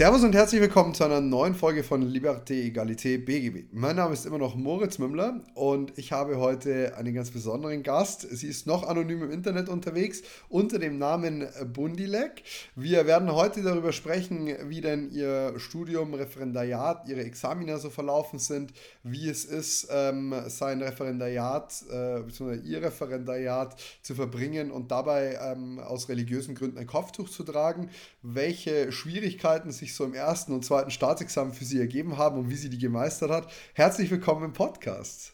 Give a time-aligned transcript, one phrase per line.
[0.00, 3.66] Servus und herzlich willkommen zu einer neuen Folge von Liberté, Egalité, BGB.
[3.70, 8.22] Mein Name ist immer noch Moritz Mümmler und ich habe heute einen ganz besonderen Gast.
[8.22, 12.44] Sie ist noch anonym im Internet unterwegs unter dem Namen Bundilek.
[12.74, 18.72] Wir werden heute darüber sprechen, wie denn ihr Studium, Referendariat, ihre Examina so verlaufen sind,
[19.02, 22.60] wie es ist, ähm, sein Referendariat äh, bzw.
[22.64, 27.90] ihr Referendariat zu verbringen und dabei ähm, aus religiösen Gründen ein Kopftuch zu tragen,
[28.22, 32.50] welche Schwierigkeiten sich sich so im ersten und zweiten Staatsexamen für sie ergeben haben und
[32.50, 33.52] wie sie die gemeistert hat.
[33.74, 35.32] Herzlich willkommen im Podcast.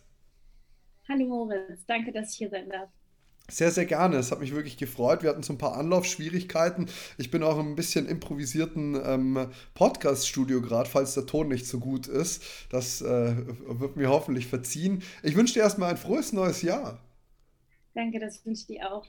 [1.08, 2.88] Hallo Moritz, danke, dass ich hier sein darf.
[3.48, 4.16] Sehr, sehr gerne.
[4.16, 5.22] Es hat mich wirklich gefreut.
[5.22, 6.86] Wir hatten so ein paar Anlaufschwierigkeiten.
[7.16, 12.08] Ich bin auch ein bisschen improvisierten ähm, Podcast-Studio gerade, falls der Ton nicht so gut
[12.08, 12.42] ist.
[12.70, 13.36] Das äh,
[13.68, 15.02] wird mir hoffentlich verziehen.
[15.22, 16.98] Ich wünsche dir erstmal ein frohes neues Jahr.
[17.94, 19.06] Danke, das wünsche ich dir auch.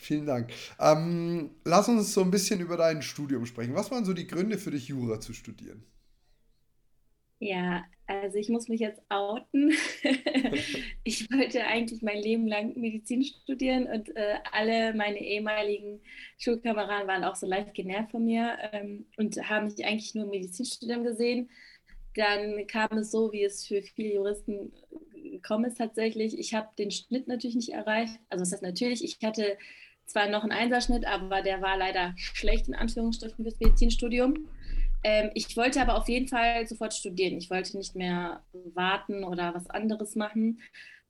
[0.00, 0.50] Vielen Dank.
[0.78, 3.74] Ähm, lass uns so ein bisschen über dein Studium sprechen.
[3.74, 5.84] Was waren so die Gründe für dich, Jura zu studieren?
[7.38, 9.72] Ja, also ich muss mich jetzt outen.
[11.04, 16.00] ich wollte eigentlich mein Leben lang Medizin studieren und äh, alle meine ehemaligen
[16.38, 20.30] Schulkameraden waren auch so leicht genervt von mir ähm, und haben mich eigentlich nur im
[20.30, 21.50] Medizinstudium gesehen.
[22.14, 24.72] Dann kam es so, wie es für viele Juristen
[25.14, 26.38] gekommen ist tatsächlich.
[26.38, 28.18] Ich habe den Schnitt natürlich nicht erreicht.
[28.28, 29.56] Also das heißt natürlich, ich hatte
[30.10, 34.48] zwar noch einen Einserschnitt, aber der war leider schlecht in Anführungsstrichen fürs Medizinstudium.
[35.02, 37.38] Ähm, ich wollte aber auf jeden Fall sofort studieren.
[37.38, 40.60] Ich wollte nicht mehr warten oder was anderes machen.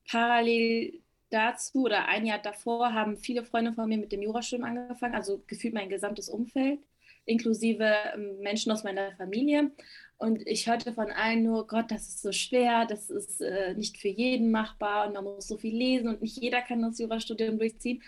[0.09, 5.15] Parallel dazu oder ein Jahr davor haben viele Freunde von mir mit dem Jurastudium angefangen,
[5.15, 6.79] also gefühlt mein gesamtes Umfeld,
[7.25, 9.71] inklusive ähm, Menschen aus meiner Familie.
[10.17, 13.97] Und ich hörte von allen nur, Gott, das ist so schwer, das ist äh, nicht
[13.97, 17.57] für jeden machbar und man muss so viel lesen und nicht jeder kann das Jurastudium
[17.57, 18.03] durchziehen.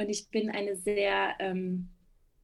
[0.00, 1.90] Und ich bin eine sehr, ähm,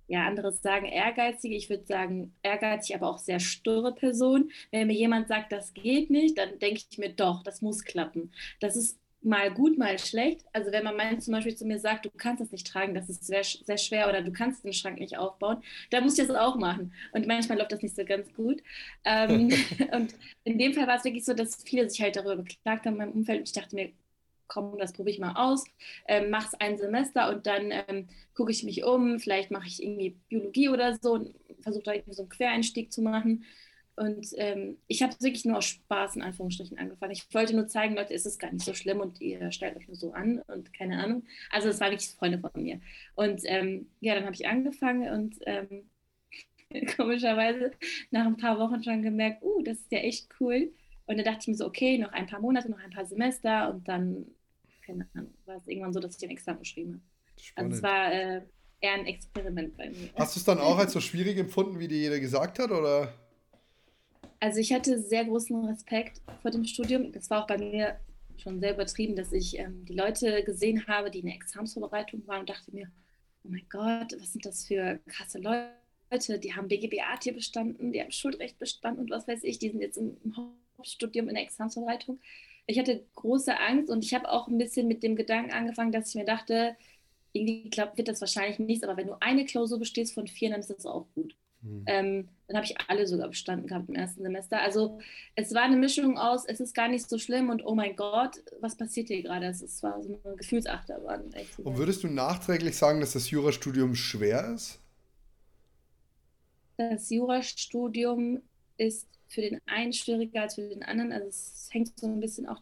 [0.09, 4.51] ja, anderes sagen, ehrgeizige, ich würde sagen, ehrgeizig, aber auch sehr sturre Person.
[4.71, 8.31] Wenn mir jemand sagt, das geht nicht, dann denke ich mir, doch, das muss klappen.
[8.61, 10.45] Das ist mal gut, mal schlecht.
[10.53, 13.09] Also wenn man meint, zum Beispiel zu mir sagt, du kannst das nicht tragen, das
[13.09, 16.37] ist sehr, sehr schwer oder du kannst den Schrank nicht aufbauen, dann muss ich das
[16.37, 16.93] auch machen.
[17.13, 18.63] Und manchmal läuft das nicht so ganz gut.
[19.05, 19.51] Ähm,
[19.93, 22.95] und in dem Fall war es wirklich so, dass viele sich halt darüber beklagt haben
[22.95, 23.41] in meinem Umfeld.
[23.41, 23.91] Und ich dachte mir,
[24.49, 25.65] komm, das probiere ich mal aus,
[26.09, 29.83] ähm, mache es ein Semester und dann ähm, gucke ich mich um, vielleicht mache ich
[29.83, 33.45] irgendwie Biologie oder so und versuche da irgendwie so einen Quereinstieg zu machen.
[33.97, 37.13] Und ähm, ich habe wirklich nur aus Spaß in Anführungsstrichen angefangen.
[37.13, 39.89] Ich wollte nur zeigen, Leute, es ist gar nicht so schlimm und ihr stellt euch
[39.89, 41.25] nur so an und keine Ahnung.
[41.51, 42.81] Also es waren wirklich Freunde von mir.
[43.15, 45.89] Und ähm, ja, dann habe ich angefangen und ähm,
[46.97, 47.73] komischerweise
[48.11, 50.73] nach ein paar Wochen schon gemerkt, uh, das ist ja echt cool.
[51.07, 53.71] Und dann dachte ich mir so, okay, noch ein paar Monate, noch ein paar Semester
[53.71, 54.27] und dann
[54.87, 57.03] keine Ahnung, war es irgendwann so, dass ich den Examen geschrieben habe.
[57.57, 58.43] Also es war äh,
[58.81, 60.11] eher ein Experiment bei mir.
[60.15, 63.13] Hast du es dann auch als so schwierig empfunden, wie dir jeder gesagt hat, oder?
[64.41, 67.13] Also ich hatte sehr großen Respekt vor dem Studium.
[67.13, 67.99] Das war auch bei mir
[68.39, 72.41] schon sehr übertrieben, dass ich ähm, die Leute gesehen habe, die in der Examsvorbereitung waren
[72.41, 72.91] und dachte mir,
[73.45, 78.01] oh mein Gott, was sind das für krasse Leute, die haben BGBA hier bestanden, die
[78.01, 81.45] haben Schuldrecht bestanden und was weiß ich, die sind jetzt im, im Hauptstudium in der
[81.45, 82.21] Examsvorbereitung
[82.67, 86.09] ich hatte große Angst und ich habe auch ein bisschen mit dem Gedanken angefangen, dass
[86.11, 86.77] ich mir dachte,
[87.33, 90.61] irgendwie klappt, wird das wahrscheinlich nichts, aber wenn du eine Klausur bestehst von vier, dann
[90.61, 91.37] ist das auch gut.
[91.63, 91.85] Mhm.
[91.87, 94.61] Ähm, dann habe ich alle sogar bestanden gehabt im ersten Semester.
[94.61, 94.99] Also
[95.35, 98.43] es war eine Mischung aus, es ist gar nicht so schlimm und oh mein Gott,
[98.61, 99.47] was passiert hier gerade?
[99.47, 101.35] Es war so eine Gefühlsachterbahn.
[101.59, 104.81] Und würdest du nachträglich sagen, dass das Jurastudium schwer ist?
[106.77, 108.43] Das Jurastudium
[108.77, 111.13] ist für den einen schwieriger als für den anderen.
[111.13, 112.61] Also es hängt so ein bisschen auch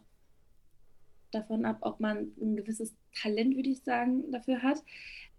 [1.31, 4.81] davon ab, ob man ein gewisses Talent, würde ich sagen, dafür hat.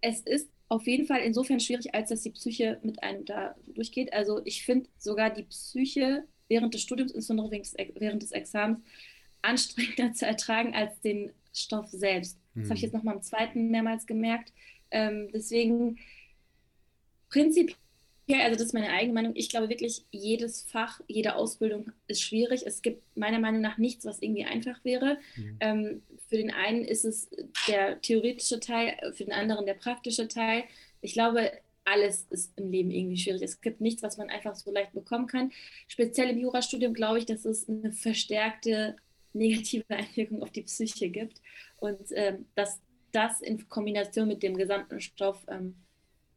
[0.01, 4.13] Es ist auf jeden Fall insofern schwierig, als dass die Psyche mit einem da durchgeht.
[4.13, 7.51] Also ich finde sogar die Psyche während des Studiums, insbesondere
[7.95, 8.79] während des Examens,
[9.41, 12.37] anstrengender zu ertragen als den Stoff selbst.
[12.55, 12.87] Das habe ich hm.
[12.87, 14.51] jetzt nochmal im zweiten mehrmals gemerkt.
[14.91, 15.97] Ähm, deswegen
[17.29, 17.75] prinzipiell
[18.27, 19.31] ja, also das ist meine eigene Meinung.
[19.35, 22.63] Ich glaube wirklich, jedes Fach, jede Ausbildung ist schwierig.
[22.65, 25.17] Es gibt meiner Meinung nach nichts, was irgendwie einfach wäre.
[25.35, 25.57] Mhm.
[25.61, 27.29] Ähm, für den einen ist es
[27.67, 30.65] der theoretische Teil, für den anderen der praktische Teil.
[30.99, 31.51] Ich glaube,
[31.85, 33.41] alles ist im Leben irgendwie schwierig.
[33.41, 35.53] Es gibt nichts, was man einfach so leicht bekommen kann.
[35.87, 38.97] Speziell im Jurastudium glaube ich, dass es eine verstärkte
[39.31, 41.41] negative Einwirkung auf die Psyche gibt.
[41.77, 42.81] Und ähm, das
[43.11, 45.75] das in Kombination mit dem gesamten Stoff ähm,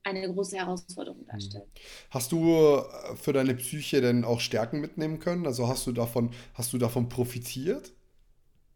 [0.02, 1.66] eine große Herausforderung darstellt.
[1.66, 1.80] Mhm.
[2.10, 5.46] Hast du äh, für deine Psyche denn auch Stärken mitnehmen können?
[5.46, 7.92] Also hast du davon, hast du davon profitiert?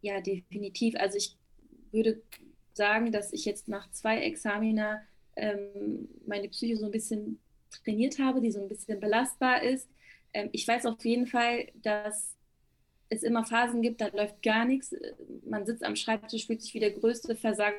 [0.03, 0.95] Ja, definitiv.
[0.97, 1.37] Also ich
[1.93, 2.23] würde
[2.75, 5.01] sagen, dass ich jetzt nach zwei Examina
[5.37, 7.39] ähm, meine Psyche so ein bisschen
[7.71, 9.89] trainiert habe, die so ein bisschen belastbar ist.
[10.33, 12.37] Ähm, ich weiß auf jeden Fall, dass
[13.09, 14.95] es immer Phasen gibt, da läuft gar nichts.
[15.47, 17.77] Man sitzt am Schreibtisch, fühlt sich wie der größte Versager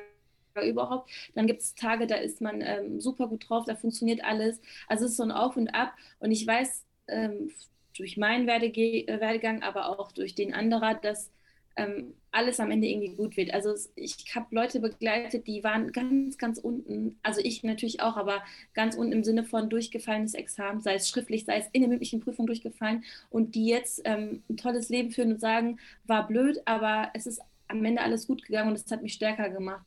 [0.64, 1.10] überhaupt.
[1.34, 4.60] Dann gibt es Tage, da ist man ähm, super gut drauf, da funktioniert alles.
[4.88, 5.92] Also es ist so ein Auf und Ab.
[6.20, 7.50] Und ich weiß ähm,
[7.96, 11.30] durch meinen Werdege äh, Werdegang, aber auch durch den anderer, dass
[11.76, 13.52] ähm, alles am Ende irgendwie gut wird.
[13.52, 18.42] Also ich habe Leute begleitet, die waren ganz, ganz unten, also ich natürlich auch, aber
[18.74, 22.20] ganz unten im Sinne von durchgefallenes Examen, sei es schriftlich, sei es in der mündlichen
[22.20, 27.10] Prüfung durchgefallen und die jetzt ähm, ein tolles Leben führen und sagen, war blöd, aber
[27.14, 29.84] es ist am Ende alles gut gegangen und es hat mich stärker gemacht.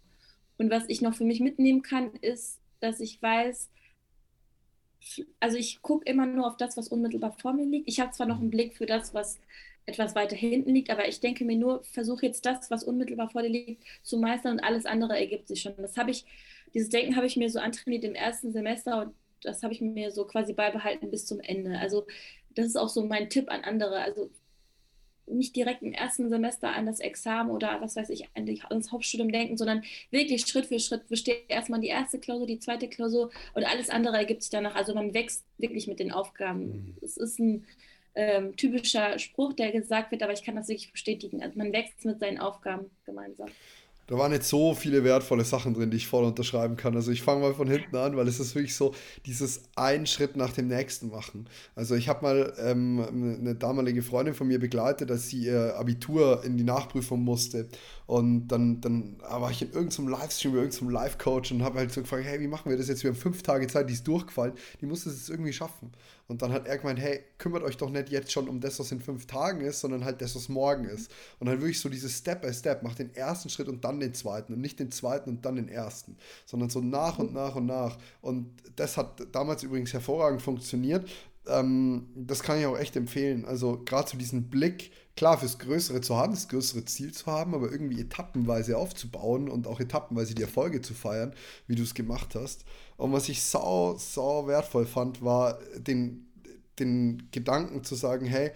[0.59, 3.69] Und was ich noch für mich mitnehmen kann, ist, dass ich weiß,
[5.39, 7.87] also ich gucke immer nur auf das, was unmittelbar vor mir liegt.
[7.87, 9.39] Ich habe zwar noch einen Blick für das, was
[9.85, 13.41] etwas weiter hinten liegt, aber ich denke mir nur, versuche jetzt das, was unmittelbar vor
[13.41, 15.73] dir liegt, zu meistern und alles andere ergibt sich schon.
[15.77, 16.25] Das habe ich,
[16.73, 20.11] dieses Denken habe ich mir so antrainiert im ersten Semester und das habe ich mir
[20.11, 21.79] so quasi beibehalten bis zum Ende.
[21.79, 22.05] Also
[22.55, 24.01] das ist auch so mein Tipp an andere.
[24.01, 24.29] Also
[25.29, 29.31] nicht direkt im ersten Semester an das Examen oder was weiß ich, an das Hauptstudium
[29.31, 33.63] denken, sondern wirklich Schritt für Schritt besteht erstmal die erste Klausur, die zweite Klausur und
[33.63, 34.75] alles andere ergibt sich danach.
[34.75, 36.65] Also man wächst wirklich mit den Aufgaben.
[36.65, 36.95] Mhm.
[37.01, 37.65] Es ist ein
[38.15, 41.41] ähm, typischer Spruch, der gesagt wird, aber ich kann das wirklich bestätigen.
[41.41, 43.49] Also man wächst mit seinen Aufgaben gemeinsam
[44.09, 46.95] da waren jetzt so viele wertvolle Sachen drin, die ich voll unterschreiben kann.
[46.95, 48.95] Also ich fange mal von hinten an, weil es ist wirklich so
[49.27, 51.47] dieses einen Schritt nach dem nächsten machen.
[51.75, 56.43] Also ich habe mal ähm, eine damalige Freundin von mir begleitet, als sie ihr Abitur
[56.43, 57.69] in die Nachprüfung musste.
[58.07, 62.23] Und dann, dann war ich in irgendeinem Livestream, irgendeinem Live-Coach und habe halt so gefragt,
[62.25, 63.03] hey, wie machen wir das jetzt?
[63.03, 65.91] Wir haben fünf Tage Zeit, die ist durchgefallen, die muss es jetzt irgendwie schaffen.
[66.29, 68.91] Und dann hat er gemeint, hey, kümmert euch doch nicht jetzt schon um das, was
[68.91, 71.11] in fünf Tagen ist, sondern halt das, was morgen ist.
[71.39, 74.13] Und halt wirklich so dieses Step by Step, macht den ersten Schritt und dann den
[74.13, 76.15] zweiten und nicht den zweiten und dann den ersten,
[76.45, 77.97] sondern so nach und nach und nach.
[78.21, 81.09] Und das hat damals übrigens hervorragend funktioniert.
[81.47, 83.45] Ähm, das kann ich auch echt empfehlen.
[83.45, 87.53] Also gerade so diesen Blick, klar, fürs Größere zu haben, das größere Ziel zu haben,
[87.53, 91.33] aber irgendwie etappenweise aufzubauen und auch etappenweise die Erfolge zu feiern,
[91.67, 92.63] wie du es gemacht hast.
[92.95, 96.25] Und was ich sau, sau wertvoll fand, war den,
[96.79, 98.51] den Gedanken zu sagen, hey,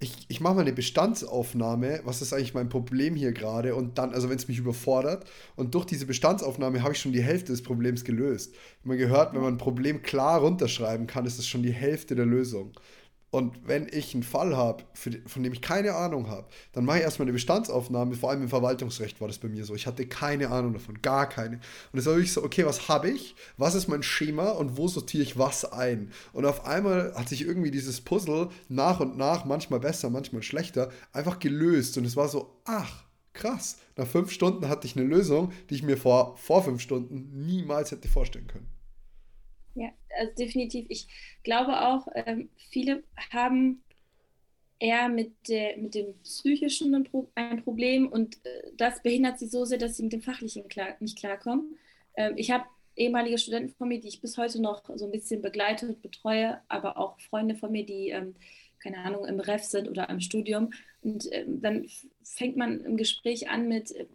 [0.00, 4.12] ich, ich mache mal eine Bestandsaufnahme, was ist eigentlich mein Problem hier gerade und dann,
[4.12, 7.62] also wenn es mich überfordert und durch diese Bestandsaufnahme habe ich schon die Hälfte des
[7.62, 8.56] Problems gelöst.
[8.84, 12.26] Habe gehört, wenn man ein Problem klar runterschreiben kann, ist es schon die Hälfte der
[12.26, 12.72] Lösung.
[13.36, 14.84] Und wenn ich einen Fall habe,
[15.26, 18.14] von dem ich keine Ahnung habe, dann mache ich erstmal eine Bestandsaufnahme.
[18.14, 19.74] Vor allem im Verwaltungsrecht war das bei mir so.
[19.74, 21.60] Ich hatte keine Ahnung davon, gar keine.
[21.92, 23.36] Und es war wirklich so, okay, was habe ich?
[23.58, 26.12] Was ist mein Schema und wo sortiere ich was ein?
[26.32, 30.88] Und auf einmal hat sich irgendwie dieses Puzzle nach und nach, manchmal besser, manchmal schlechter,
[31.12, 31.98] einfach gelöst.
[31.98, 33.04] Und es war so, ach,
[33.34, 33.76] krass.
[33.96, 37.90] Nach fünf Stunden hatte ich eine Lösung, die ich mir vor, vor fünf Stunden niemals
[37.90, 38.75] hätte vorstellen können.
[39.76, 40.86] Ja, also definitiv.
[40.88, 41.06] Ich
[41.44, 43.82] glaube auch, ähm, viele haben
[44.78, 49.48] eher mit, der, mit dem psychischen ein, Pro ein Problem und äh, das behindert sie
[49.48, 51.76] so sehr, dass sie mit dem fachlichen klar nicht klarkommen.
[52.16, 52.64] Ähm, ich habe
[52.96, 56.60] ehemalige Studenten von mir, die ich bis heute noch so ein bisschen begleite und betreue,
[56.68, 58.34] aber auch Freunde von mir, die, ähm,
[58.82, 60.72] keine Ahnung, im Ref sind oder im Studium.
[61.02, 61.86] Und ähm, dann
[62.24, 64.06] fängt man im Gespräch an mit, äh,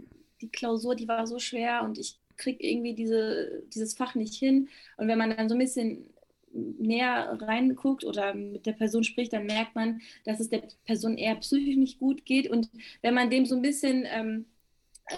[0.42, 4.68] die Klausur, die war so schwer und ich kriege irgendwie diese, dieses Fach nicht hin.
[4.98, 6.06] Und wenn man dann so ein bisschen
[6.54, 11.36] näher reinguckt oder mit der Person spricht, dann merkt man, dass es der Person eher
[11.36, 12.50] psychisch nicht gut geht.
[12.50, 12.70] Und
[13.02, 14.46] wenn man dem so ein bisschen, ähm,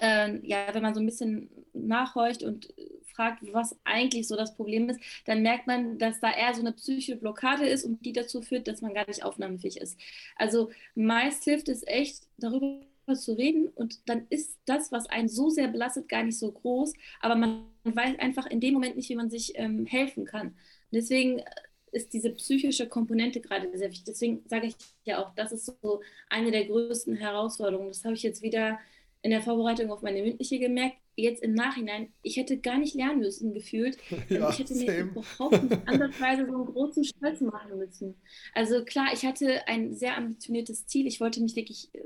[0.01, 2.73] äh, ja, wenn man so ein bisschen nachhorcht und
[3.15, 6.73] fragt, was eigentlich so das Problem ist, dann merkt man, dass da eher so eine
[6.73, 9.99] psychische Blockade ist und die dazu führt, dass man gar nicht aufnahmefähig ist.
[10.35, 15.49] Also meist hilft es echt, darüber zu reden und dann ist das, was einen so
[15.49, 19.15] sehr belastet, gar nicht so groß, aber man weiß einfach in dem Moment nicht, wie
[19.15, 20.47] man sich ähm, helfen kann.
[20.47, 20.55] Und
[20.93, 21.45] deswegen äh,
[21.91, 24.05] ist diese psychische Komponente gerade sehr wichtig.
[24.05, 27.89] Deswegen sage ich ja auch, das ist so eine der größten Herausforderungen.
[27.89, 28.79] Das habe ich jetzt wieder
[29.21, 30.97] in der Vorbereitung auf meine mündliche gemerkt.
[31.15, 33.97] Jetzt im Nachhinein, ich hätte gar nicht lernen müssen, gefühlt.
[34.29, 38.15] Ja, ich hätte mir überhaupt nicht andersweise so einen großen Stress machen müssen.
[38.53, 41.05] Also klar, ich hatte ein sehr ambitioniertes Ziel.
[41.05, 41.99] Ich wollte mich wirklich äh,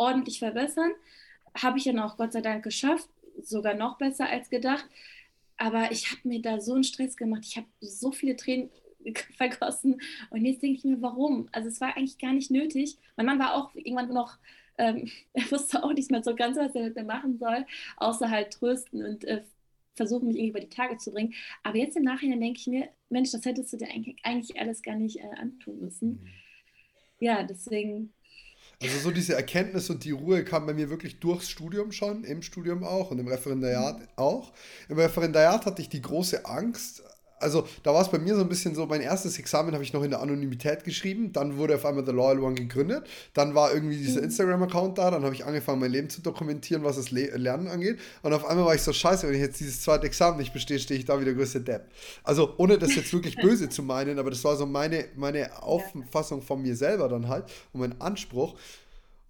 [0.00, 0.92] ordentlich verbessern.
[1.54, 3.08] Habe ich dann auch Gott sei Dank geschafft,
[3.42, 4.86] sogar noch besser als gedacht.
[5.56, 7.42] Aber ich habe mir da so einen Stress gemacht.
[7.44, 8.70] Ich habe so viele Tränen
[9.36, 10.00] vergossen.
[10.30, 11.48] Und jetzt denke ich mir, warum?
[11.52, 12.96] Also es war eigentlich gar nicht nötig.
[13.16, 14.38] Mein Mann war auch irgendwann noch
[14.78, 17.66] ähm, er wusste auch nicht mehr so ganz, was er mit mir machen soll,
[17.98, 19.42] außer halt trösten und äh,
[19.94, 21.34] versuchen, mich irgendwie über die Tage zu bringen.
[21.62, 24.82] Aber jetzt im Nachhinein denke ich mir, Mensch, das hättest du dir eigentlich, eigentlich alles
[24.82, 26.08] gar nicht äh, antun müssen.
[26.08, 26.26] Mhm.
[27.18, 28.14] Ja, deswegen
[28.82, 32.40] also so diese Erkenntnis und die Ruhe kam bei mir wirklich durchs Studium schon, im
[32.40, 34.52] Studium auch und im Referendariat auch.
[34.88, 37.02] Im Referendariat hatte ich die große Angst,
[37.40, 39.92] also da war es bei mir so ein bisschen so, mein erstes Examen habe ich
[39.92, 43.72] noch in der Anonymität geschrieben, dann wurde auf einmal The Loyal One gegründet, dann war
[43.72, 44.26] irgendwie dieser mhm.
[44.26, 47.98] Instagram-Account da, dann habe ich angefangen, mein Leben zu dokumentieren, was das Le Lernen angeht
[48.22, 50.78] und auf einmal war ich so, scheiße, wenn ich jetzt dieses zweite Examen nicht bestehe,
[50.78, 51.86] stehe ich da wie der größte Depp.
[52.22, 56.42] Also ohne das jetzt wirklich böse zu meinen, aber das war so meine, meine Auffassung
[56.42, 58.54] von mir selber dann halt und mein Anspruch.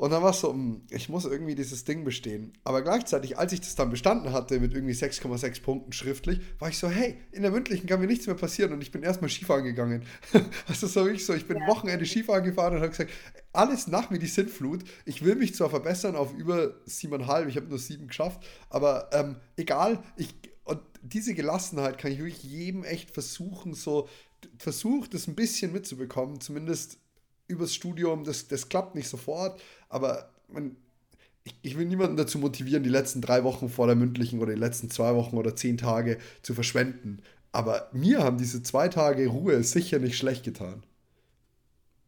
[0.00, 2.54] Und dann war es so, ich muss irgendwie dieses Ding bestehen.
[2.64, 6.78] Aber gleichzeitig, als ich das dann bestanden hatte mit irgendwie 6,6 Punkten schriftlich, war ich
[6.78, 9.62] so, hey, in der mündlichen kann mir nichts mehr passieren und ich bin erstmal Skifahren
[9.62, 10.06] gegangen.
[10.66, 11.66] das ist so wirklich so, ich bin ja.
[11.66, 13.10] Wochenende Skifahren gefahren und habe gesagt,
[13.52, 14.84] alles nach mir die Sintflut.
[15.04, 19.36] Ich will mich zwar verbessern auf über 7,5, ich habe nur 7 geschafft, aber ähm,
[19.56, 24.08] egal, ich, und diese Gelassenheit kann ich wirklich jedem echt versuchen, so
[24.56, 26.96] versucht, das ein bisschen mitzubekommen, zumindest
[27.50, 30.76] übers Studium, das, das klappt nicht sofort, aber man,
[31.44, 34.60] ich, ich, will niemanden dazu motivieren, die letzten drei Wochen vor der mündlichen oder die
[34.60, 37.22] letzten zwei Wochen oder zehn Tage zu verschwenden.
[37.52, 40.84] Aber mir haben diese zwei Tage Ruhe sicher nicht schlecht getan.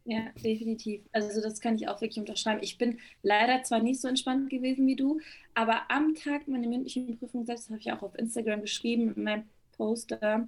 [0.05, 1.01] Ja, definitiv.
[1.13, 2.61] Also das kann ich auch wirklich unterschreiben.
[2.61, 5.21] Ich bin leider zwar nicht so entspannt gewesen wie du,
[5.53, 9.43] aber am Tag meiner mündlichen Prüfung selbst habe ich auch auf Instagram geschrieben, in meinem
[9.77, 10.47] Poster,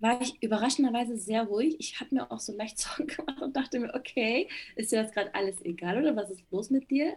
[0.00, 1.76] war ich überraschenderweise sehr ruhig.
[1.78, 5.12] Ich habe mir auch so leicht Sorgen gemacht und dachte mir, okay, ist dir das
[5.12, 7.16] gerade alles egal oder was ist los mit dir?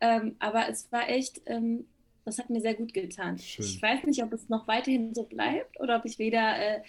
[0.00, 1.86] Ähm, aber es war echt, ähm,
[2.24, 3.38] das hat mir sehr gut getan.
[3.38, 3.64] Schön.
[3.64, 6.82] Ich weiß nicht, ob es noch weiterhin so bleibt oder ob ich wieder äh,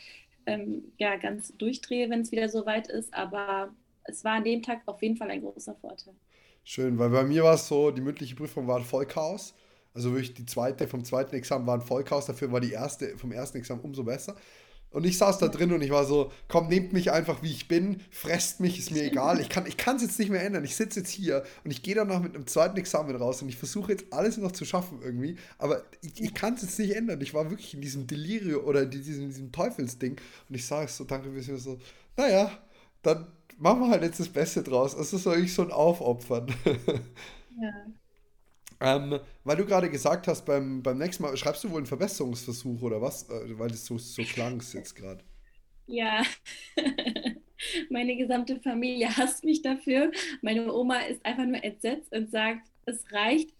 [0.46, 3.74] ähm, ja, ganz durchdrehe, wenn es wieder so weit ist, aber
[4.06, 6.16] es war an dem Tag auf jeden Fall ein großer Vorteil.
[6.64, 9.54] Schön, weil bei mir war es so, die mündliche Prüfung war ein Vollchaos.
[9.94, 13.32] Also wirklich die zweite vom zweiten Examen war ein Vollchaos, dafür war die erste vom
[13.32, 14.36] ersten Examen umso besser.
[14.92, 17.70] Und ich saß da drin und ich war so, komm, nehmt mich einfach, wie ich
[17.70, 19.40] bin, fresst mich, ist mir egal.
[19.40, 20.66] Ich kann es jetzt nicht mehr ändern.
[20.66, 23.58] Ich sitze jetzt hier und ich gehe danach mit einem zweiten Examen raus und ich
[23.58, 25.38] versuche jetzt alles noch zu schaffen irgendwie.
[25.58, 27.22] Aber ich, ich kann es jetzt nicht ändern.
[27.22, 30.18] Ich war wirklich in diesem Delirium oder in diesem, diesem Teufelsding.
[30.50, 31.80] Und ich sage so, danke, wir sind so,
[32.18, 32.52] naja,
[33.02, 34.94] dann machen wir halt jetzt das Beste draus.
[34.94, 36.54] Es ist eigentlich so ein Aufopfern.
[37.62, 38.01] Ja.
[38.82, 42.82] Ähm, weil du gerade gesagt hast, beim, beim nächsten Mal, schreibst du wohl einen Verbesserungsversuch
[42.82, 43.30] oder was?
[43.30, 45.24] Äh, weil es so, so klang jetzt gerade.
[45.86, 46.24] Ja,
[47.90, 50.12] meine gesamte Familie hasst mich dafür.
[50.42, 53.52] Meine Oma ist einfach nur entsetzt und sagt, es reicht.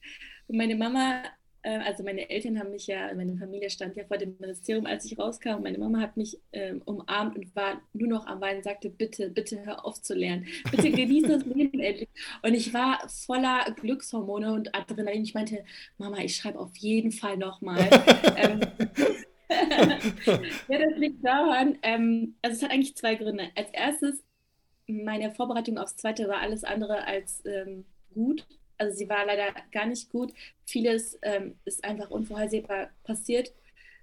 [0.48, 1.24] Und meine Mama
[1.64, 5.06] äh, also meine Eltern haben mich ja, meine Familie stand ja vor dem Ministerium, als
[5.06, 5.62] ich rauskam.
[5.62, 9.30] Meine Mama hat mich ähm, umarmt und war nur noch am Weinen und sagte, bitte,
[9.30, 10.48] bitte hör auf zu lernen.
[10.72, 12.10] Bitte genieße das Leben endlich.
[12.42, 15.24] Und ich war voller Glückshormone und Adrenalin.
[15.24, 15.64] Ich meinte,
[15.98, 17.90] Mama, ich schreibe auf jeden Fall nochmal.
[18.38, 18.62] ähm,
[20.70, 23.50] ja, das liegt daran, ähm, also es hat eigentlich zwei Gründe.
[23.56, 24.24] Als erstes,
[24.88, 28.46] meine Vorbereitung aufs zweite war alles andere als ähm, gut.
[28.82, 30.34] Also sie war leider gar nicht gut.
[30.66, 33.54] Vieles ähm, ist einfach unvorhersehbar passiert.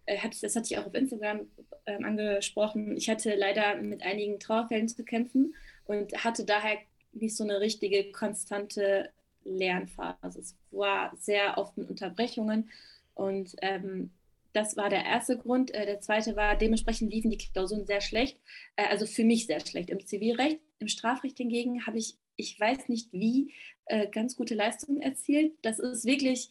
[0.07, 1.49] Äh, das hatte ich auch auf Instagram
[1.87, 2.97] ähm, angesprochen.
[2.97, 5.57] Ich hatte leider mit einigen Trauerfällen zu kämpfen
[5.87, 6.79] und hatte daher
[7.13, 9.11] nicht so eine richtige konstante
[9.43, 10.39] Lernphase.
[10.39, 12.71] Es war sehr oft mit Unterbrechungen
[13.15, 14.13] und ähm,
[14.53, 15.75] das war der erste Grund.
[15.75, 18.39] Äh, der zweite war, dementsprechend liefen die Klausuren sehr schlecht,
[18.77, 20.61] äh, also für mich sehr schlecht im Zivilrecht.
[20.79, 23.53] Im Strafrecht hingegen habe ich ich weiß nicht wie,
[23.87, 25.53] äh, ganz gute Leistungen erzielt.
[25.63, 26.51] Das ist wirklich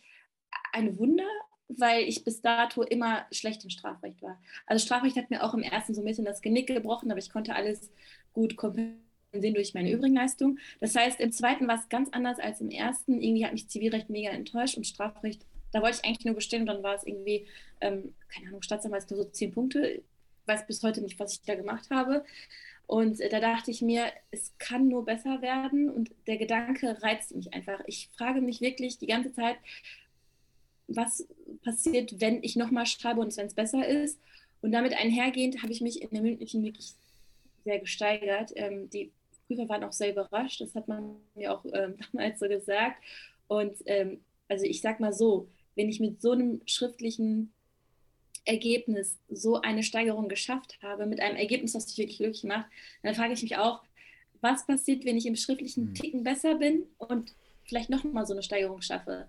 [0.73, 1.27] ein Wunder,
[1.69, 4.39] weil ich bis dato immer schlecht im Strafrecht war.
[4.65, 7.31] Also Strafrecht hat mir auch im ersten so ein bisschen das Genick gebrochen, aber ich
[7.31, 7.89] konnte alles
[8.33, 10.59] gut kompensieren durch meine übrigen Leistungen.
[10.79, 13.21] Das heißt, im zweiten war es ganz anders als im ersten.
[13.21, 16.67] Irgendwie hat mich Zivilrecht mega enttäuscht und Strafrecht, da wollte ich eigentlich nur bestehen und
[16.67, 17.47] dann war es irgendwie,
[17.81, 19.87] ähm, keine Ahnung, Staatsanwalt nur so zehn Punkte.
[19.87, 20.03] Ich
[20.45, 22.23] weiß bis heute nicht, was ich da gemacht habe.
[22.87, 27.35] Und äh, da dachte ich mir, es kann nur besser werden und der Gedanke reizt
[27.35, 27.81] mich einfach.
[27.85, 29.57] Ich frage mich wirklich die ganze Zeit,
[30.87, 31.27] was
[31.63, 34.19] passiert, wenn ich nochmal schreibe und wenn es besser ist.
[34.61, 36.93] Und damit einhergehend habe ich mich in der mündlichen wirklich
[37.65, 38.53] sehr gesteigert.
[38.55, 39.11] Ähm, die
[39.47, 43.03] Prüfer waren auch sehr überrascht, das hat man mir auch ähm, damals so gesagt.
[43.47, 47.51] Und ähm, also ich sage mal so, wenn ich mit so einem schriftlichen
[48.47, 52.65] Ergebnis so eine Steigerung geschafft habe, mit einem Ergebnis, das dich wirklich glücklich macht,
[53.03, 53.81] dann frage ich mich auch,
[54.41, 55.93] was passiert, wenn ich im schriftlichen hm.
[55.93, 57.33] Ticken besser bin und
[57.65, 59.27] vielleicht nochmal so eine Steigerung schaffe.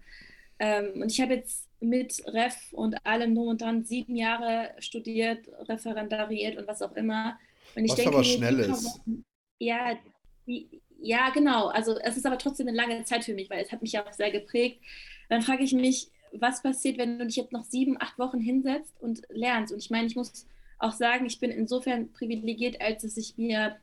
[0.58, 5.46] Ähm, und ich habe jetzt mit Ref und allem nur und dran sieben Jahre studiert,
[5.68, 7.38] referendariert und was auch immer.
[7.76, 9.00] Und ich was denke, aber schnell ist.
[9.58, 9.96] ja,
[10.46, 11.68] die, ja, genau.
[11.68, 14.06] Also es ist aber trotzdem eine lange Zeit für mich, weil es hat mich ja
[14.06, 14.82] auch sehr geprägt.
[15.28, 18.94] Dann frage ich mich, was passiert, wenn du dich jetzt noch sieben, acht Wochen hinsetzt
[19.00, 19.72] und lernst?
[19.72, 20.46] Und ich meine, ich muss
[20.78, 23.76] auch sagen, ich bin insofern privilegiert, als dass ich mir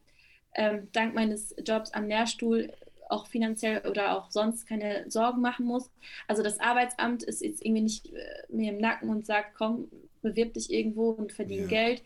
[0.56, 2.72] ähm, dank meines Jobs am Lehrstuhl
[3.10, 5.92] auch finanziell oder auch sonst keine Sorgen machen muss.
[6.28, 9.90] Also das Arbeitsamt ist jetzt irgendwie nicht äh, mir im Nacken und sagt, komm,
[10.22, 11.68] bewirb dich irgendwo und verdien ja.
[11.68, 12.04] Geld.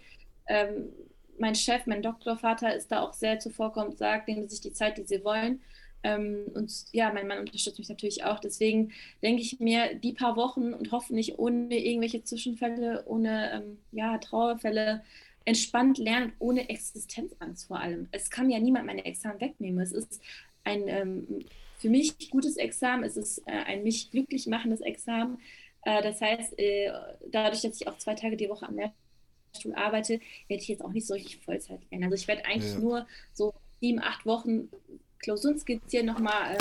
[0.48, 0.89] Ähm,
[1.38, 4.98] mein Chef, mein Doktorvater ist da auch sehr zuvorkommend, sagt, nehmen Sie sich die Zeit,
[4.98, 5.62] die Sie wollen.
[6.03, 8.39] Ähm, und ja, mein Mann unterstützt mich natürlich auch.
[8.39, 8.91] Deswegen
[9.22, 15.03] denke ich mir, die paar Wochen und hoffentlich ohne irgendwelche Zwischenfälle, ohne ähm, ja, Trauerfälle,
[15.46, 18.08] entspannt lernen, ohne Existenzangst vor allem.
[18.12, 19.82] Es kann ja niemand meine Examen wegnehmen.
[19.82, 20.22] Es ist
[20.63, 21.46] ein ähm,
[21.79, 25.39] für mich gutes Examen, es ist äh, ein mich glücklich machendes Examen.
[25.84, 26.91] Äh, das heißt, äh,
[27.32, 30.91] dadurch, dass ich auch zwei Tage die Woche am Lehrstuhl arbeite, werde ich jetzt auch
[30.91, 32.06] nicht so richtig Vollzeit lernen.
[32.06, 32.79] Also ich werde eigentlich ja.
[32.79, 34.70] nur so sieben, acht Wochen
[35.19, 36.57] Klausuren skizzieren, nochmal äh,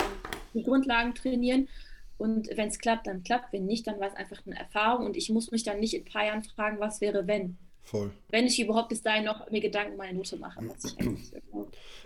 [0.53, 1.67] die Grundlagen trainieren.
[2.17, 3.53] Und wenn es klappt, dann klappt.
[3.53, 5.05] Wenn nicht, dann war es einfach eine Erfahrung.
[5.05, 7.57] Und ich muss mich dann nicht in ein paar Jahren fragen, was wäre, wenn.
[7.81, 8.11] Voll.
[8.29, 10.59] Wenn ich überhaupt bis dahin noch mir Gedanken um meine Note mache.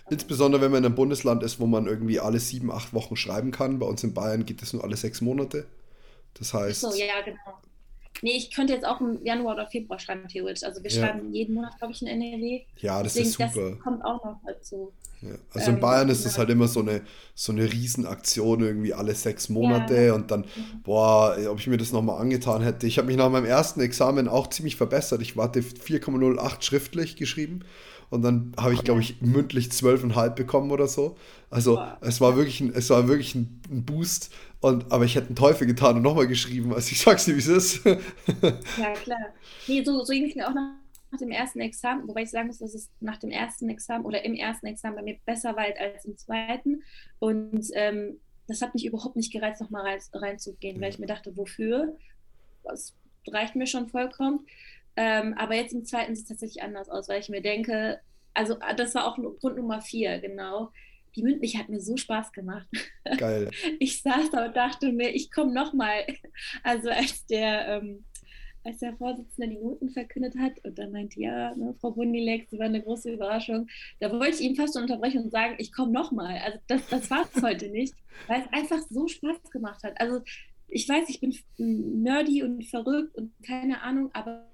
[0.10, 3.52] Insbesondere wenn man in einem Bundesland ist, wo man irgendwie alle sieben, acht Wochen schreiben
[3.52, 3.80] kann.
[3.80, 5.66] Bei uns in Bayern geht das nur alle sechs Monate.
[6.36, 6.82] Das heißt.
[6.82, 7.60] so, ja, genau.
[8.24, 10.64] Nee, ich könnte jetzt auch im Januar oder Februar schreiben, theoretisch.
[10.64, 11.02] Also wir ja.
[11.02, 12.62] schreiben jeden Monat, glaube ich, in NRW.
[12.80, 13.70] Ja, das Deswegen, ist super.
[13.72, 14.94] Das kommt auch noch dazu.
[15.22, 15.36] Ja.
[15.54, 17.02] Also in ähm, Bayern ist es halt immer so eine,
[17.36, 20.14] so eine Riesenaktion, irgendwie alle sechs Monate ja.
[20.14, 20.46] und dann,
[20.84, 22.88] boah, ob ich mir das nochmal angetan hätte.
[22.88, 25.22] Ich habe mich nach meinem ersten Examen auch ziemlich verbessert.
[25.22, 27.66] Ich warte 4,08 schriftlich geschrieben
[28.10, 31.18] und dann habe ich, glaube ich, mündlich 12,5 bekommen oder so.
[31.50, 31.98] Also boah.
[32.02, 34.32] es war wirklich ein, es war wirklich ein, ein Boost.
[34.64, 36.74] Und, aber ich hätte einen Teufel getan und nochmal geschrieben.
[36.74, 37.86] Also ich sag's dir, wie es ist.
[37.86, 39.34] ja, klar.
[39.68, 42.48] Nee, so, so ging es mir auch nach nach dem ersten Examen, wobei ich sagen
[42.48, 45.66] muss, dass es nach dem ersten Examen oder im ersten Examen bei mir besser war
[45.80, 46.82] als im zweiten.
[47.20, 51.38] Und ähm, das hat mich überhaupt nicht gereizt, nochmal rein, reinzugehen, weil ich mir dachte,
[51.38, 51.96] wofür?
[52.64, 52.96] Das
[53.28, 54.48] reicht mir schon vollkommen.
[54.96, 58.00] Ähm, aber jetzt im zweiten sieht es tatsächlich anders aus, weil ich mir denke,
[58.34, 60.72] also das war auch Grund Nummer vier, genau.
[61.16, 62.68] Die mündliche hat mir so Spaß gemacht.
[63.18, 63.50] Geil.
[63.80, 66.06] Ich saß da und dachte mir, ich komme nochmal.
[66.64, 68.06] Also als der ähm,
[68.64, 72.60] als der Vorsitzende die Noten verkündet hat und dann meinte, ja, ne, Frau Bundilex, das
[72.60, 73.68] war eine große Überraschung,
[74.00, 76.38] da wollte ich ihn fast unterbrechen und sagen, ich komme nochmal.
[76.38, 77.94] Also das, das war es heute nicht,
[78.28, 80.00] weil es einfach so Spaß gemacht hat.
[80.00, 80.22] Also
[80.68, 84.48] ich weiß, ich bin nerdy und verrückt und keine Ahnung, aber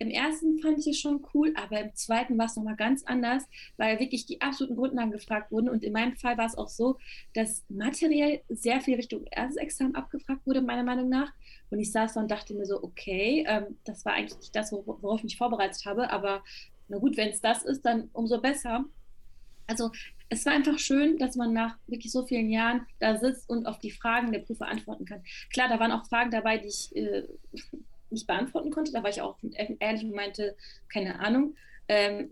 [0.00, 3.44] im ersten fand ich es schon cool, aber im zweiten war es nochmal ganz anders,
[3.76, 5.68] weil wirklich die absoluten Grundlagen gefragt wurden.
[5.68, 6.98] Und in meinem Fall war es auch so,
[7.34, 11.32] dass materiell sehr viel Richtung erstes Examen abgefragt wurde, meiner Meinung nach.
[11.70, 14.72] Und ich saß da und dachte mir so, okay, ähm, das war eigentlich nicht das,
[14.72, 16.44] worauf ich mich vorbereitet habe, aber
[16.88, 18.84] na gut, wenn es das ist, dann umso besser.
[19.66, 19.90] Also
[20.30, 23.78] es war einfach schön, dass man nach wirklich so vielen Jahren da sitzt und auf
[23.80, 25.22] die Fragen der Prüfer antworten kann.
[25.52, 27.24] Klar, da waren auch Fragen dabei, die ich äh,
[28.10, 28.92] nicht beantworten konnte.
[28.92, 29.36] Da war ich auch
[29.78, 30.56] ehrlich und meinte,
[30.92, 31.54] keine Ahnung.
[31.88, 32.30] Ähm,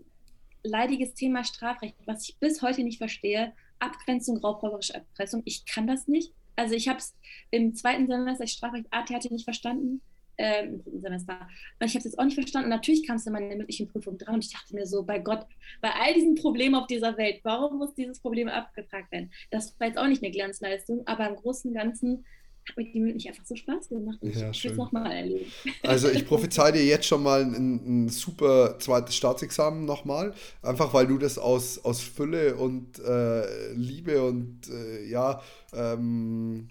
[0.63, 3.53] leidiges Thema Strafrecht, was ich bis heute nicht verstehe.
[3.79, 5.41] Abgrenzung, raubräuberische Erpressung.
[5.45, 6.33] Ich kann das nicht.
[6.55, 7.15] Also ich habe es
[7.51, 10.01] im zweiten Semester, ich Strafrecht AT hatte nicht verstanden.
[10.39, 11.47] Ähm, Im dritten Semester.
[11.79, 12.69] Und ich habe es jetzt auch nicht verstanden.
[12.69, 15.47] natürlich kam es in meiner mündlichen Prüfung dran und ich dachte mir so, bei Gott,
[15.81, 19.31] bei all diesen Problemen auf dieser Welt, warum muss dieses Problem abgefragt werden?
[19.49, 22.25] Das war jetzt auch nicht eine Glanzleistung, aber im Großen und Ganzen
[22.75, 24.17] mir die mündlich einfach so Spaß gemacht.
[24.21, 25.45] Ja, ich will es nochmal erleben.
[25.83, 30.33] Also ich prophezei dir jetzt schon mal ein, ein super zweites Staatsexamen nochmal.
[30.61, 35.41] Einfach weil du das aus, aus Fülle und äh, Liebe und äh, ja,
[35.73, 36.67] ähm,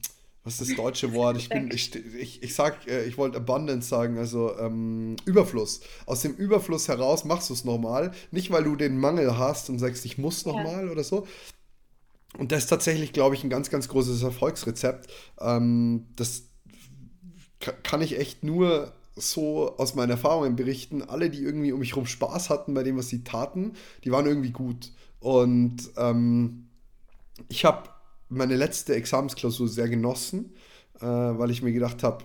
[0.46, 1.36] was ist das deutsche Wort?
[1.38, 5.80] Ich bin, ich, ich, ich sag, äh, ich wollte Abundance sagen, also ähm, Überfluss.
[6.06, 8.12] Aus dem Überfluss heraus machst du es nochmal.
[8.30, 10.92] Nicht, weil du den Mangel hast und sagst, ich muss nochmal ja.
[10.92, 11.26] oder so,
[12.38, 15.10] und das ist tatsächlich, glaube ich, ein ganz, ganz großes Erfolgsrezept.
[15.40, 16.44] Ähm, das
[17.82, 21.02] kann ich echt nur so aus meinen Erfahrungen berichten.
[21.02, 23.72] Alle, die irgendwie um mich herum Spaß hatten bei dem, was sie taten,
[24.04, 24.92] die waren irgendwie gut.
[25.20, 26.68] Und ähm,
[27.48, 27.88] ich habe
[28.28, 30.54] meine letzte Examensklausur sehr genossen,
[31.00, 32.24] äh, weil ich mir gedacht habe,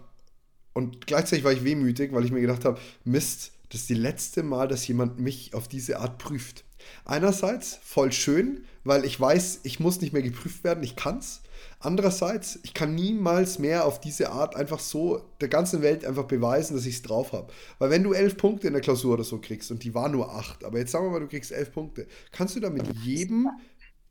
[0.74, 4.44] und gleichzeitig war ich wehmütig, weil ich mir gedacht habe, Mist, das ist die letzte
[4.44, 6.64] Mal, dass jemand mich auf diese Art prüft.
[7.06, 11.42] Einerseits voll schön, weil ich weiß, ich muss nicht mehr geprüft werden, ich kann's.
[11.80, 16.76] Andererseits, ich kann niemals mehr auf diese Art einfach so der ganzen Welt einfach beweisen,
[16.76, 17.52] dass ich es drauf habe.
[17.80, 20.34] Weil wenn du elf Punkte in der Klausur oder so kriegst und die war nur
[20.34, 23.50] acht, aber jetzt sagen wir mal, du kriegst elf Punkte, kannst du da mit jedem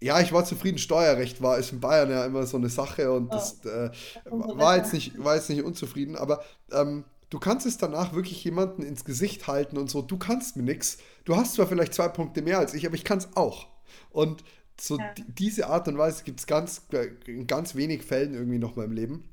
[0.03, 3.33] ja, ich war zufrieden, Steuerrecht war ist in Bayern ja immer so eine Sache und
[3.33, 3.91] das äh,
[4.25, 8.83] war, jetzt nicht, war jetzt nicht unzufrieden, aber ähm, du kannst es danach wirklich jemanden
[8.83, 10.99] ins Gesicht halten und so, du kannst mir nichts.
[11.25, 13.67] Du hast zwar vielleicht zwei Punkte mehr als ich, aber ich kann es auch.
[14.11, 14.43] Und
[14.81, 15.13] so ja.
[15.29, 16.87] diese Art und Weise gibt es ganz,
[17.27, 19.25] in ganz wenig Fällen irgendwie noch mal im Leben.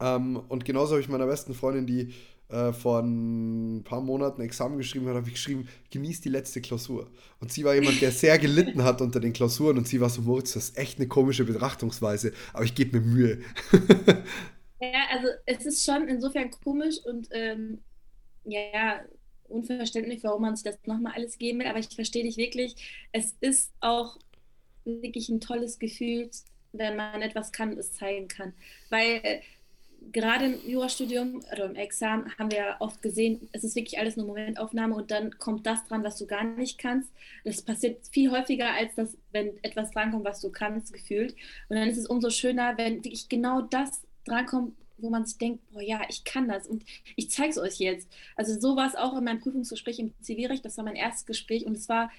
[0.00, 2.14] Ähm, und genauso habe ich meiner besten Freundin, die
[2.48, 7.10] äh, vor ein paar Monaten Examen geschrieben hat, habe ich geschrieben, genieß die letzte Klausur.
[7.40, 10.22] Und sie war jemand, der sehr gelitten hat unter den Klausuren und sie war so,
[10.22, 13.38] Moritz, das ist echt eine komische Betrachtungsweise, aber ich gebe mir Mühe.
[14.80, 17.78] ja, also es ist schon insofern komisch und ähm,
[18.44, 19.00] ja,
[19.48, 23.08] unverständlich, warum man sich das nochmal alles geben will, aber ich verstehe dich wirklich.
[23.12, 24.18] Es ist auch
[24.84, 26.30] wirklich ein tolles Gefühl,
[26.72, 28.54] wenn man etwas kann, es zeigen kann.
[28.90, 29.40] Weil äh,
[30.10, 34.16] gerade im Jurastudium oder im Examen haben wir ja oft gesehen, es ist wirklich alles
[34.16, 37.10] eine Momentaufnahme und dann kommt das dran, was du gar nicht kannst.
[37.44, 41.34] Das passiert viel häufiger, als das, wenn etwas drankommt, was du kannst, gefühlt.
[41.68, 45.60] Und dann ist es umso schöner, wenn wirklich genau das drankommt, wo man sich denkt,
[45.72, 46.84] boah ja, ich kann das und
[47.16, 48.08] ich zeige es euch jetzt.
[48.36, 51.66] Also so war es auch in meinem Prüfungsgespräch im Zivilrecht, das war mein erstes Gespräch
[51.66, 52.10] und es war,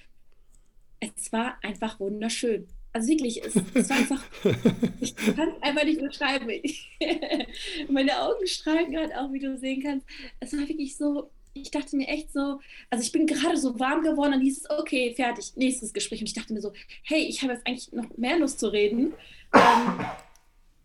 [1.16, 2.68] es war einfach wunderschön.
[2.92, 4.24] Also wirklich, es, es war einfach,
[5.02, 6.48] ich kann es einfach nicht beschreiben.
[7.90, 10.06] meine Augen strahlen gerade auch, wie du sehen kannst.
[10.40, 12.60] Es war wirklich so, ich dachte mir echt so,
[12.92, 16.20] also ich bin gerade so warm geworden und hieß es, okay, fertig, nächstes Gespräch.
[16.20, 16.72] Und ich dachte mir so,
[17.04, 19.14] hey, ich habe jetzt eigentlich noch mehr Lust zu reden.
[19.54, 20.06] Ähm,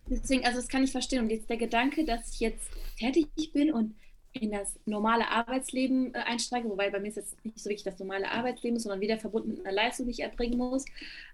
[0.08, 1.20] deswegen, also das kann ich verstehen.
[1.20, 3.94] Und jetzt der Gedanke, dass ich jetzt fertig bin und
[4.40, 7.98] in das normale Arbeitsleben äh, einsteige, wobei bei mir ist jetzt nicht so wirklich das
[7.98, 10.84] normale Arbeitsleben, sondern wieder verbunden mit einer Leistung, die ich erbringen muss.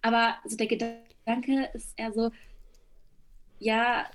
[0.02, 2.30] Aber also der Gedanke ist eher so,
[3.58, 4.06] ja,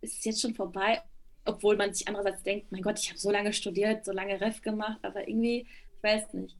[0.00, 1.00] es ist jetzt schon vorbei,
[1.44, 4.62] obwohl man sich andererseits denkt, mein Gott, ich habe so lange studiert, so lange Ref
[4.62, 6.56] gemacht, aber irgendwie, ich weiß nicht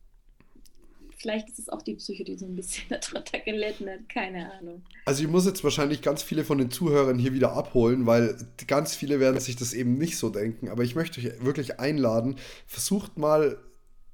[1.22, 4.08] vielleicht ist es auch die Psyche, die so ein bisschen darunter gelitten hat.
[4.08, 4.82] Keine Ahnung.
[5.06, 8.94] Also ich muss jetzt wahrscheinlich ganz viele von den Zuhörern hier wieder abholen, weil ganz
[8.94, 10.68] viele werden sich das eben nicht so denken.
[10.68, 13.56] Aber ich möchte euch wirklich einladen, versucht mal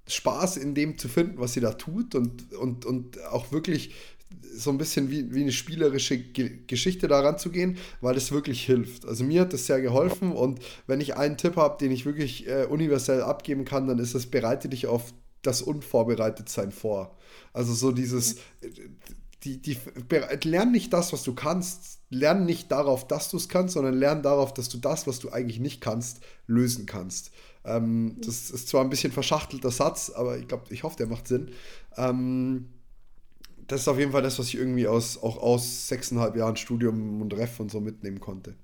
[0.07, 3.94] Spaß in dem zu finden, was ihr da tut und, und, und auch wirklich
[4.55, 8.64] so ein bisschen wie, wie eine spielerische Ge Geschichte daran zu gehen, weil das wirklich
[8.64, 9.07] hilft.
[9.07, 12.47] Also mir hat das sehr geholfen und wenn ich einen Tipp habe, den ich wirklich
[12.47, 17.16] äh, universell abgeben kann, dann ist es, bereite dich auf das Unvorbereitetsein vor.
[17.53, 18.37] Also so dieses,
[19.44, 19.79] die, die,
[20.44, 24.22] lern nicht das, was du kannst, lern nicht darauf, dass du es kannst, sondern lern
[24.22, 27.31] darauf, dass du das, was du eigentlich nicht kannst, lösen kannst.
[27.64, 31.29] Ähm, das ist zwar ein bisschen verschachtelter Satz, aber ich glaube, ich hoffe, der macht
[31.29, 31.51] Sinn.
[31.96, 32.66] Ähm,
[33.66, 37.20] das ist auf jeden Fall das, was ich irgendwie aus, auch aus sechseinhalb Jahren Studium
[37.20, 38.55] und Ref und so mitnehmen konnte.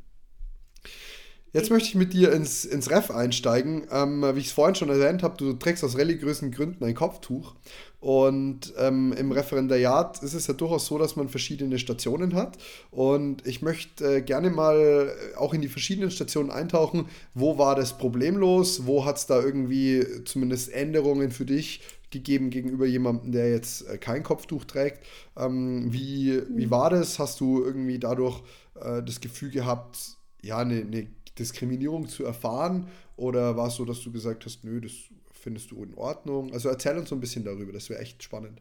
[1.55, 3.87] Jetzt möchte ich mit dir ins, ins Ref einsteigen.
[3.93, 7.55] Ähm, wie ich es vorhin schon erwähnt habe, du trägst aus religiösen Gründen ein Kopftuch.
[8.01, 12.59] Und ähm, im Referendariat ist es ja durchaus so, dass man verschiedene Stationen hat.
[12.91, 17.07] Und ich möchte äh, gerne mal auch in die verschiedenen Stationen eintauchen.
[17.35, 18.85] Wo war das problemlos?
[18.87, 23.97] Wo hat es da irgendwie zumindest Änderungen für dich gegeben gegenüber jemandem, der jetzt äh,
[23.97, 25.07] kein Kopftuch trägt?
[25.37, 27.21] Ähm, wie, wie war das?
[27.21, 28.43] Hast du irgendwie dadurch
[28.75, 31.07] äh, das Gefühl gehabt, ja, eine, eine
[31.39, 32.89] Diskriminierung zu erfahren?
[33.17, 34.93] Oder war es so, dass du gesagt hast, nö, das
[35.33, 36.53] findest du in Ordnung?
[36.53, 38.61] Also erzähl uns so ein bisschen darüber, das wäre echt spannend.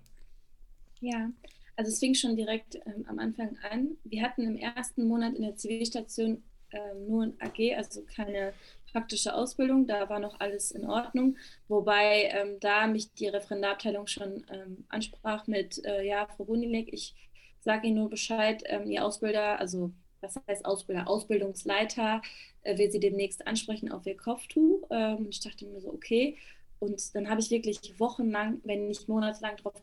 [1.00, 1.32] Ja,
[1.76, 3.98] also es fing schon direkt ähm, am Anfang an.
[4.04, 8.54] Wir hatten im ersten Monat in der Zivilstation ähm, nur ein AG, also keine
[8.92, 9.88] praktische Ausbildung.
[9.88, 11.38] Da war noch alles in Ordnung.
[11.68, 17.16] Wobei ähm, da mich die Referendarabteilung schon ähm, ansprach mit, äh, ja, Frau Bunilek, ich
[17.62, 22.22] sage Ihnen nur Bescheid, ähm, Ihr Ausbilder, also was heißt Ausbilder, Ausbildungsleiter,
[22.66, 24.88] will sie demnächst ansprechen auf ihr Kopftuch.
[24.90, 26.38] Ähm, ich dachte mir so, okay.
[26.80, 29.82] Und dann habe ich wirklich wochenlang, wenn nicht monatelang darauf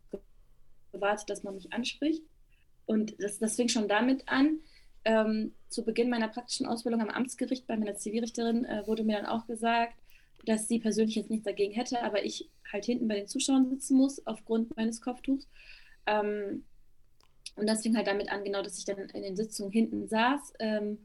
[0.93, 2.23] gewartet, dass man mich anspricht.
[2.87, 4.61] Und das, das fing schon damit an.
[5.05, 9.27] Ähm, zu Beginn meiner praktischen Ausbildung am Amtsgericht bei meiner Zivilrichterin äh, wurde mir dann
[9.27, 9.95] auch gesagt,
[10.45, 13.97] dass sie persönlich jetzt nichts dagegen hätte, aber ich halt hinten bei den Zuschauern sitzen
[13.97, 15.49] muss aufgrund meines Kopftuchs.
[16.07, 16.65] Ähm,
[17.57, 20.55] und das fing halt damit an, genau, dass ich dann in den Sitzungen hinten saß.
[20.59, 20.99] Ähm,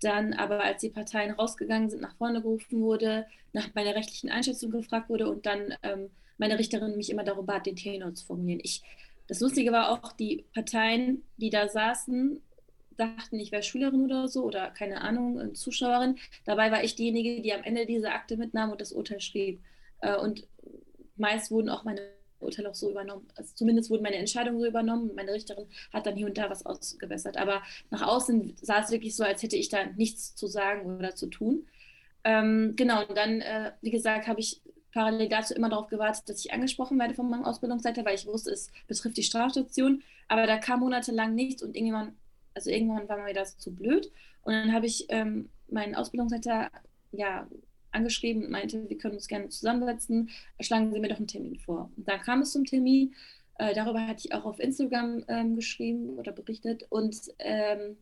[0.00, 4.70] dann aber, als die Parteien rausgegangen sind, nach vorne gerufen wurde, nach meiner rechtlichen Einschätzung
[4.70, 8.60] gefragt wurde und dann ähm, meine Richterin mich immer darum bat, den Tenor zu formulieren.
[8.62, 8.82] Ich,
[9.26, 12.40] das Lustige war auch, die Parteien, die da saßen,
[12.96, 16.16] dachten, ich wäre Schülerin oder so oder keine Ahnung, Zuschauerin.
[16.44, 19.60] Dabei war ich diejenige, die am Ende diese Akte mitnahm und das Urteil schrieb.
[20.00, 20.46] Äh, und
[21.16, 22.00] meist wurden auch meine
[22.40, 23.26] Urteil auch so übernommen.
[23.36, 25.12] Also zumindest wurden meine Entscheidungen so übernommen.
[25.14, 27.36] Meine Richterin hat dann hier und da was ausgebessert.
[27.36, 31.14] Aber nach außen sah es wirklich so, als hätte ich da nichts zu sagen oder
[31.14, 31.66] zu tun.
[32.24, 34.60] Ähm, genau, und dann, äh, wie gesagt, habe ich
[34.92, 38.50] parallel dazu immer darauf gewartet, dass ich angesprochen werde von meinem Ausbildungsleiter, weil ich wusste,
[38.50, 40.02] es betrifft die Strafstation.
[40.28, 42.16] Aber da kam monatelang nichts und irgendwann,
[42.54, 44.10] also irgendwann war mir das zu blöd.
[44.42, 46.70] Und dann habe ich ähm, meinen Ausbildungsleiter
[47.12, 47.46] ja,
[47.98, 50.30] angeschrieben und meinte, wir können uns gerne zusammensetzen,
[50.60, 51.90] schlagen Sie mir doch einen Termin vor.
[51.96, 53.14] Und dann kam es zum Termin
[53.58, 56.84] Äh, darüber hatte ich auch auf Instagram ähm, geschrieben oder berichtet.
[56.90, 57.96] Und ähm,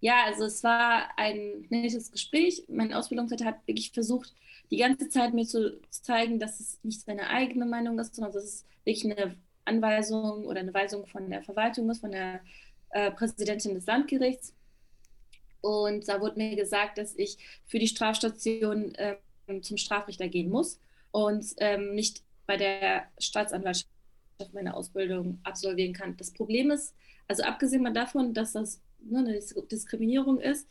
[0.00, 2.64] ja, also es war ein nettes Gespräch.
[2.68, 4.34] Mein Ausbildungsleiter hat wirklich versucht,
[4.70, 8.44] die ganze Zeit mir zu zeigen, dass es nicht seine eigene Meinung ist, sondern dass
[8.44, 12.40] es wirklich eine Anweisung oder eine Weisung von der Verwaltung ist, von der
[12.90, 14.54] äh, Präsidentin des Landgerichts.
[15.60, 19.16] Und da wurde mir gesagt, dass ich für die Strafstation äh,
[19.62, 20.78] zum Strafrichter gehen muss
[21.10, 23.88] und ähm, nicht bei der Staatsanwaltschaft
[24.52, 26.16] meine Ausbildung absolvieren kann.
[26.16, 26.94] Das Problem ist,
[27.28, 30.68] also abgesehen davon, dass das ne, eine Diskriminierung ist,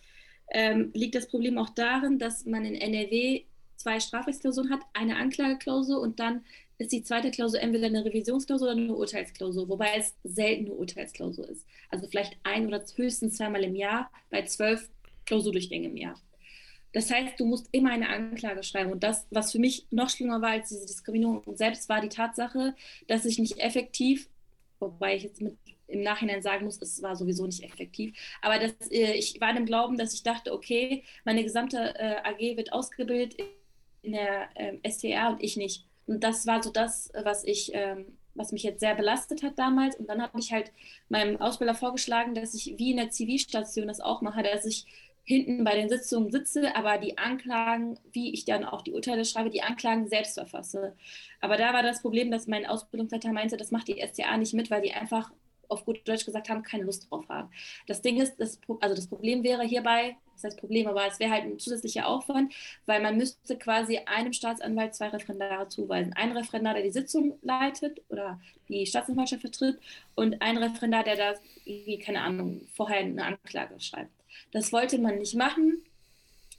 [0.51, 3.43] ähm, liegt das Problem auch darin, dass man in NRW
[3.75, 6.45] zwei Strafrechtsklausuren hat, eine Anklageklausur und dann
[6.77, 11.47] ist die zweite Klausur entweder eine Revisionsklausur oder eine Urteilsklausur, wobei es selten eine Urteilsklausur
[11.49, 11.65] ist.
[11.89, 14.89] Also vielleicht ein oder höchstens zweimal im Jahr bei zwölf
[15.25, 16.21] Klausurdurchgängen im Jahr.
[16.95, 18.89] Das heißt, du musst immer eine Anklage schreiben.
[18.89, 22.73] Und das, was für mich noch schlimmer war als diese Diskriminierung selbst, war die Tatsache,
[23.09, 24.29] dass ich nicht effektiv,
[24.79, 28.17] wobei ich jetzt mit im Nachhinein sagen muss, es war sowieso nicht effektiv.
[28.41, 32.55] Aber das, äh, ich war im Glauben, dass ich dachte, okay, meine gesamte äh, AG
[32.55, 33.35] wird ausgebildet
[34.01, 35.85] in der äh, STR und ich nicht.
[36.07, 39.97] Und das war so das, was ich, ähm, was mich jetzt sehr belastet hat damals.
[39.97, 40.71] Und dann habe ich halt
[41.09, 44.85] meinem Ausbilder vorgeschlagen, dass ich wie in der Zivilstation das auch mache, dass ich
[45.25, 49.49] hinten bei den Sitzungen sitze, aber die Anklagen, wie ich dann auch die Urteile schreibe,
[49.49, 50.95] die Anklagen selbst verfasse.
[51.41, 54.69] Aber da war das Problem, dass mein Ausbildungsleiter meinte, das macht die STA nicht mit,
[54.69, 55.31] weil die einfach
[55.67, 57.49] auf gut Deutsch gesagt haben, keine Lust drauf haben.
[57.87, 61.31] Das Ding ist, das, also das Problem wäre hierbei, das heißt Problem, aber es wäre
[61.31, 62.53] halt ein zusätzlicher Aufwand,
[62.85, 66.13] weil man müsste quasi einem Staatsanwalt zwei Referendare zuweisen.
[66.13, 69.79] Ein Referendar, der die Sitzung leitet oder die Staatsanwaltschaft vertritt
[70.13, 71.33] und ein Referendar, der da,
[72.03, 74.11] keine Ahnung, vorher eine Anklage schreibt.
[74.51, 75.83] Das wollte man nicht machen,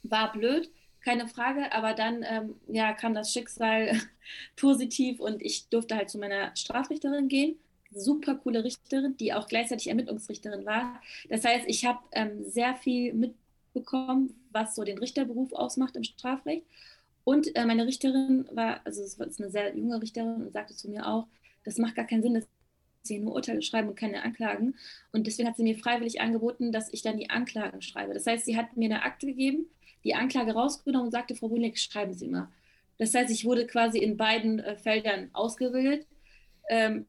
[0.03, 0.69] war blöd,
[1.01, 3.99] keine Frage, aber dann ähm, ja, kam das Schicksal
[4.55, 7.57] positiv und ich durfte halt zu meiner Strafrichterin gehen
[7.91, 11.01] super coole Richterin, die auch gleichzeitig Ermittlungsrichterin war.
[11.29, 16.65] Das heißt, ich habe ähm, sehr viel mitbekommen, was so den Richterberuf ausmacht im Strafrecht.
[17.23, 20.89] Und äh, meine Richterin war, also es ist eine sehr junge Richterin und sagte zu
[20.89, 21.27] mir auch,
[21.65, 22.47] das macht gar keinen Sinn, dass
[23.07, 24.75] sie nur Urteile schreiben und keine Anklagen.
[25.11, 28.13] Und deswegen hat sie mir freiwillig angeboten, dass ich dann die Anklagen schreibe.
[28.13, 29.67] Das heißt, sie hat mir eine Akte gegeben,
[30.03, 32.49] die Anklage rausgenommen und sagte, Frau Bunek, schreiben Sie mal.
[32.97, 36.07] Das heißt, ich wurde quasi in beiden äh, Feldern ausgebildet.
[36.69, 37.05] Ähm,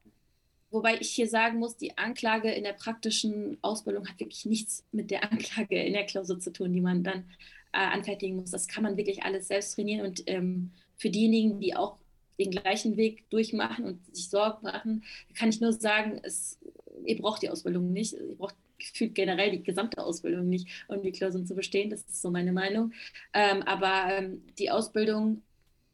[0.71, 5.11] Wobei ich hier sagen muss, die Anklage in der praktischen Ausbildung hat wirklich nichts mit
[5.11, 7.25] der Anklage in der Klausur zu tun, die man dann
[7.73, 8.51] äh, anfertigen muss.
[8.51, 10.07] Das kann man wirklich alles selbst trainieren.
[10.07, 11.97] Und ähm, für diejenigen, die auch
[12.39, 16.59] den gleichen Weg durchmachen und sich Sorgen machen, kann ich nur sagen, es,
[17.05, 18.15] ihr braucht die Ausbildung nicht.
[18.15, 21.91] Ihr braucht gefühlt generell die gesamte Ausbildung nicht, um die Klausuren zu bestehen.
[21.91, 22.93] Das ist so meine Meinung.
[23.35, 25.43] Ähm, aber ähm, die Ausbildung,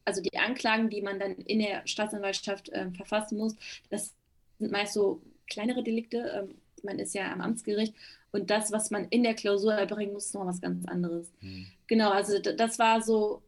[0.05, 3.57] also die Anklagen, die man dann in der Staatsanwaltschaft äh, verfassen muss,
[3.91, 4.15] das
[4.59, 6.19] sind meist so kleinere Delikte.
[6.19, 7.95] Ähm, man ist ja am Amtsgericht
[8.31, 11.33] und das, was man in der Klausur erbringen muss, ist noch was ganz anderes.
[11.41, 11.67] Mhm.
[11.87, 13.43] Genau, also das war so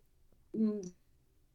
[0.55, 0.81] hm,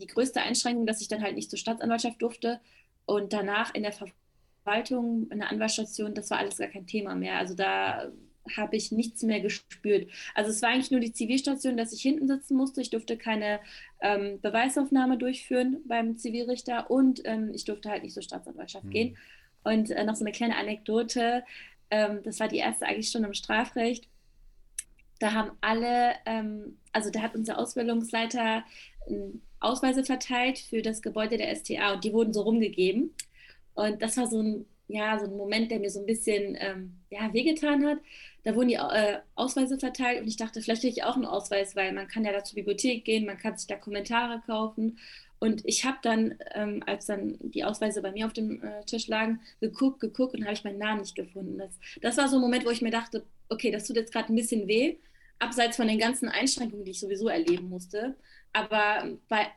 [0.01, 2.59] die größte Einschränkung, dass ich dann halt nicht zur Staatsanwaltschaft durfte
[3.05, 7.37] und danach in der Verwaltung, in der Anwaltsstation, das war alles gar kein Thema mehr.
[7.37, 8.11] Also da
[8.57, 10.09] habe ich nichts mehr gespürt.
[10.33, 12.81] Also es war eigentlich nur die Zivilstation, dass ich hinten sitzen musste.
[12.81, 13.59] Ich durfte keine
[14.01, 18.91] ähm, Beweisaufnahme durchführen beim Zivilrichter und ähm, ich durfte halt nicht zur Staatsanwaltschaft mhm.
[18.91, 19.17] gehen.
[19.63, 21.43] Und äh, noch so eine kleine Anekdote,
[21.91, 24.07] ähm, das war die erste eigentlich Stunde im Strafrecht.
[25.19, 28.63] Da haben alle, ähm, also da hat unser Ausbildungsleiter
[29.07, 33.13] ähm, Ausweise verteilt für das Gebäude der STA und die wurden so rumgegeben.
[33.73, 36.97] Und das war so ein, ja, so ein Moment, der mir so ein bisschen ähm,
[37.09, 37.99] ja, wehgetan hat.
[38.43, 41.75] Da wurden die äh, Ausweise verteilt und ich dachte, vielleicht kriege ich auch einen Ausweis,
[41.75, 44.97] weil man kann ja da zur Bibliothek gehen, man kann sich da Kommentare kaufen.
[45.39, 49.07] Und ich habe dann, ähm, als dann die Ausweise bei mir auf dem äh, Tisch
[49.07, 51.57] lagen, geguckt, geguckt und habe ich meinen Namen nicht gefunden.
[51.57, 51.71] Das,
[52.01, 54.35] das war so ein Moment, wo ich mir dachte, okay, das tut jetzt gerade ein
[54.35, 54.97] bisschen weh,
[55.39, 58.15] abseits von den ganzen Einschränkungen, die ich sowieso erleben musste.
[58.53, 59.47] Aber bei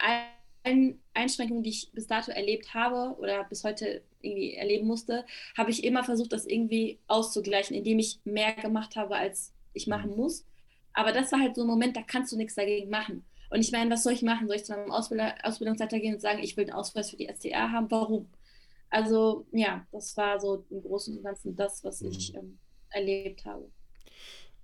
[0.64, 5.24] allen Einschränkungen, die ich bis dato erlebt habe oder bis heute irgendwie erleben musste,
[5.56, 10.12] habe ich immer versucht, das irgendwie auszugleichen, indem ich mehr gemacht habe, als ich machen
[10.12, 10.16] mhm.
[10.16, 10.46] muss.
[10.92, 13.24] Aber das war halt so ein Moment, da kannst du nichts dagegen machen.
[13.50, 14.46] Und ich meine, was soll ich machen?
[14.46, 17.28] Soll ich zu meinem Ausbilder, Ausbildungsleiter gehen und sagen, ich will einen Ausweis für die
[17.28, 17.90] SDR haben?
[17.90, 18.28] Warum?
[18.90, 22.08] Also ja, das war so im Großen und Ganzen das, was mhm.
[22.10, 22.58] ich ähm,
[22.90, 23.70] erlebt habe.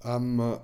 [0.05, 0.59] Ähm,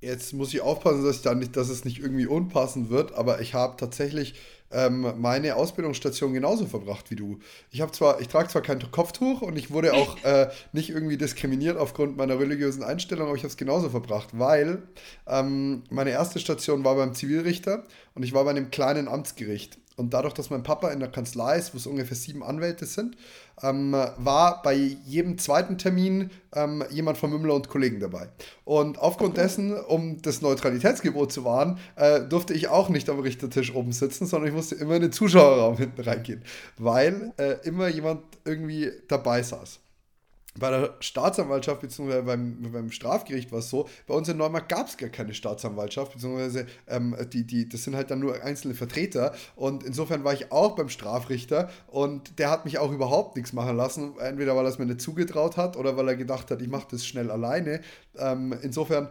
[0.00, 3.40] jetzt muss ich aufpassen, dass, ich da nicht, dass es nicht irgendwie unpassend wird, aber
[3.40, 4.34] ich habe tatsächlich
[4.70, 7.38] ähm, meine Ausbildungsstation genauso verbracht wie du.
[7.70, 11.16] Ich habe zwar, ich trage zwar kein Kopftuch und ich wurde auch äh, nicht irgendwie
[11.16, 14.82] diskriminiert aufgrund meiner religiösen Einstellung, aber ich habe es genauso verbracht, weil
[15.26, 19.78] ähm, meine erste Station war beim Zivilrichter und ich war bei einem kleinen Amtsgericht.
[19.96, 23.16] Und dadurch, dass mein Papa in der Kanzlei ist, wo es ungefähr sieben Anwälte sind,
[23.62, 28.28] ähm, war bei jedem zweiten Termin ähm, jemand von Mümmler und Kollegen dabei.
[28.64, 33.74] Und aufgrund dessen, um das Neutralitätsgebot zu wahren, äh, durfte ich auch nicht am Richtertisch
[33.74, 36.42] oben sitzen, sondern ich musste immer in den Zuschauerraum hinten reingehen,
[36.76, 39.80] weil äh, immer jemand irgendwie dabei saß
[40.58, 42.22] bei der Staatsanwaltschaft bzw.
[42.22, 46.12] Beim, beim Strafgericht war es so, bei uns in Neumarkt gab es gar keine Staatsanwaltschaft,
[46.12, 50.52] beziehungsweise ähm, die, die, das sind halt dann nur einzelne Vertreter und insofern war ich
[50.52, 54.70] auch beim Strafrichter und der hat mich auch überhaupt nichts machen lassen, entweder weil er
[54.70, 57.80] es mir nicht zugetraut hat oder weil er gedacht hat, ich mache das schnell alleine.
[58.18, 59.08] Ähm, insofern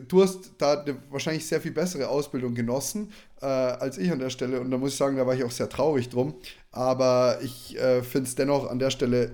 [0.00, 4.60] du hast da wahrscheinlich sehr viel bessere Ausbildung genossen äh, als ich an der Stelle
[4.60, 6.34] und da muss ich sagen, da war ich auch sehr traurig drum.
[6.70, 9.32] Aber ich äh, finde es dennoch an der Stelle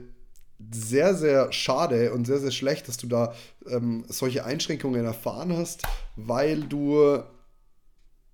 [0.70, 3.34] sehr, sehr schade und sehr, sehr schlecht, dass du da
[3.68, 5.82] ähm, solche Einschränkungen erfahren hast,
[6.16, 7.22] weil du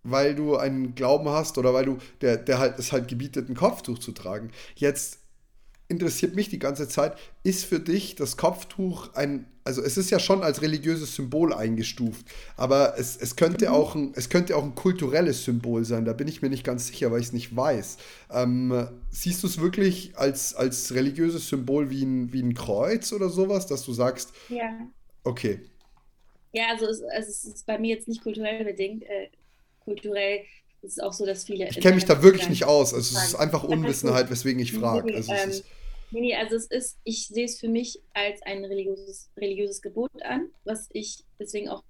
[0.07, 3.55] weil du einen Glauben hast oder weil du der, der halt es halt gebietet, ein
[3.55, 4.51] Kopftuch zu tragen.
[4.75, 5.19] Jetzt
[5.89, 10.19] interessiert mich die ganze Zeit, ist für dich das Kopftuch ein, also es ist ja
[10.19, 13.75] schon als religiöses Symbol eingestuft, aber es, es, könnte, mhm.
[13.75, 16.89] auch ein, es könnte auch ein kulturelles Symbol sein, da bin ich mir nicht ganz
[16.89, 17.97] sicher, weil ich es nicht weiß.
[18.31, 23.29] Ähm, siehst du es wirklich als, als religiöses Symbol wie ein, wie ein Kreuz oder
[23.29, 24.87] sowas, dass du sagst, ja.
[25.25, 25.61] Okay.
[26.53, 29.03] Ja, also es, also es ist bei mir jetzt nicht kulturell bedingt.
[29.05, 29.31] Äh,
[29.81, 30.45] kulturell
[30.85, 31.69] es ist auch so, dass viele.
[31.69, 32.93] Ich kenne mich da wirklich nicht aus.
[32.93, 35.15] Also es ist einfach Unwissenheit, weswegen ich frage.
[35.15, 35.53] Also, ähm,
[36.11, 40.51] nee, also es ist, ich sehe es für mich als ein religiöses, religiöses Gebot an,
[40.65, 41.83] was ich deswegen auch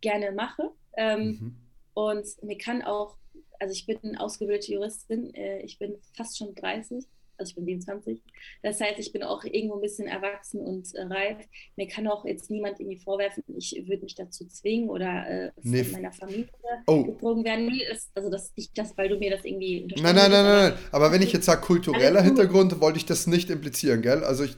[0.00, 0.70] gerne mache.
[0.96, 1.56] Ähm, mhm.
[1.94, 3.16] Und mir kann auch,
[3.58, 7.06] also ich bin ausgebildete Juristin, äh, ich bin fast schon 30
[7.38, 8.22] also ich bin 27.
[8.62, 11.38] Das heißt, ich bin auch irgendwo ein bisschen erwachsen und äh, reif.
[11.76, 15.84] Mir kann auch jetzt niemand irgendwie vorwerfen, ich würde mich dazu zwingen oder äh, nee.
[15.84, 16.48] von meiner Familie
[16.86, 17.04] oh.
[17.04, 17.66] gezogen werden.
[17.66, 20.70] Nee, ist, also das nicht das, weil du mir das irgendwie Nein, nein, nein, nein,
[20.70, 20.72] nein.
[20.92, 24.24] Aber wenn ich jetzt sage kultureller Hintergrund, wollte ich das nicht implizieren, gell?
[24.24, 24.56] Also ich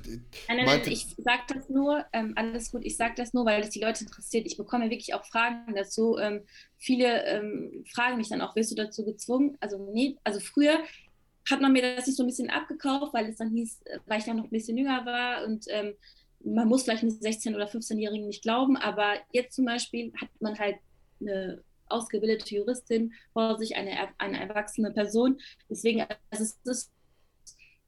[0.49, 3.63] Nein, nein, nein ich sage das nur, ähm, alles gut, ich sage das nur, weil
[3.63, 4.47] es die Leute interessiert.
[4.47, 6.19] Ich bekomme wirklich auch Fragen dazu.
[6.19, 6.43] Ähm,
[6.77, 9.57] viele ähm, fragen mich dann auch, wirst du dazu gezwungen?
[9.61, 10.79] Also nee, also früher
[11.51, 14.19] hat man mir das nicht so ein bisschen abgekauft, weil es dann hieß, äh, weil
[14.19, 15.95] ich dann noch ein bisschen jünger war und ähm,
[16.41, 20.59] man muss vielleicht einen 16- oder 15-Jährigen nicht glauben, aber jetzt zum Beispiel hat man
[20.59, 20.77] halt
[21.21, 25.41] eine ausgebildete Juristin vor sich, eine, eine erwachsene Person.
[25.69, 26.93] Deswegen also es ist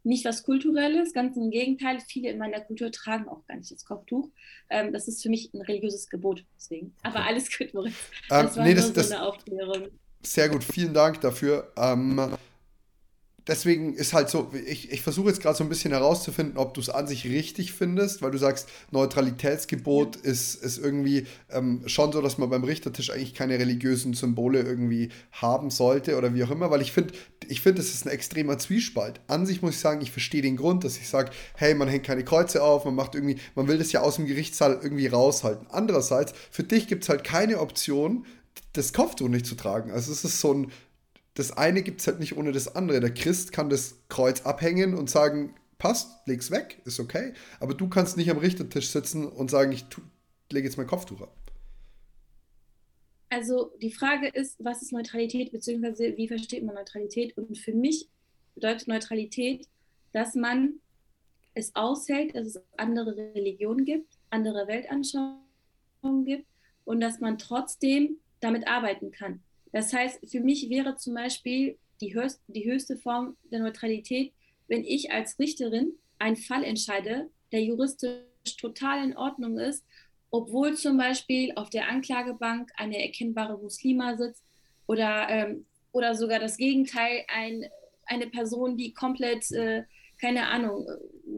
[0.03, 2.01] nicht was Kulturelles, ganz im Gegenteil.
[2.01, 4.31] Viele in meiner Kultur tragen auch gar nicht das Kopftuch.
[4.71, 6.45] Ähm, das ist für mich ein religiöses Gebot.
[6.57, 6.95] Deswegen.
[7.03, 7.95] Aber alles gut, Moritz.
[8.31, 9.89] Ähm, das war nee, das, so das, eine Aufklärung.
[10.23, 11.73] Sehr gut, vielen Dank dafür.
[11.77, 12.37] Ähm,
[13.47, 16.81] deswegen ist halt so, ich, ich versuche jetzt gerade so ein bisschen herauszufinden, ob du
[16.81, 22.21] es an sich richtig findest, weil du sagst, Neutralitätsgebot ist, ist irgendwie ähm, schon so,
[22.21, 26.71] dass man beim Richtertisch eigentlich keine religiösen Symbole irgendwie haben sollte oder wie auch immer,
[26.71, 27.15] weil ich finde,
[27.49, 29.21] ich finde, es ist ein extremer Zwiespalt.
[29.27, 32.05] An sich muss ich sagen, ich verstehe den Grund, dass ich sage, hey, man hängt
[32.05, 35.67] keine Kreuze auf, man macht irgendwie, man will das ja aus dem Gerichtssaal irgendwie raushalten.
[35.71, 38.27] Andererseits, für dich gibt es halt keine Option,
[38.73, 39.91] das Kopftuch nicht zu tragen.
[39.91, 40.73] Also es ist so ein,
[41.35, 43.01] das eine gibt es halt nicht ohne das andere.
[43.01, 47.33] Der Christ kann das Kreuz abhängen und sagen, passt, leg's weg, ist okay.
[47.61, 49.85] Aber du kannst nicht am Richtertisch sitzen und sagen, ich
[50.51, 51.35] lege jetzt mein Kopftuch ab.
[53.31, 57.37] Also die Frage ist, was ist Neutralität, beziehungsweise wie versteht man Neutralität?
[57.39, 58.09] Und für mich
[58.55, 59.69] bedeutet Neutralität,
[60.13, 60.81] dass man
[61.55, 66.47] es aushält, dass es andere Religionen gibt, andere Weltanschauungen gibt
[66.85, 69.41] und dass man trotzdem damit arbeiten kann.
[69.73, 74.33] Das heißt, für mich wäre zum Beispiel die höchste, die höchste Form der Neutralität,
[74.69, 78.23] wenn ich als Richterin einen Fall entscheide, der juristisch
[78.59, 79.85] total in Ordnung ist,
[80.31, 84.45] obwohl zum Beispiel auf der Anklagebank eine erkennbare Muslima sitzt
[84.87, 87.65] oder, ähm, oder sogar das Gegenteil, ein,
[88.05, 89.85] eine Person, die komplett, äh,
[90.21, 90.87] keine Ahnung,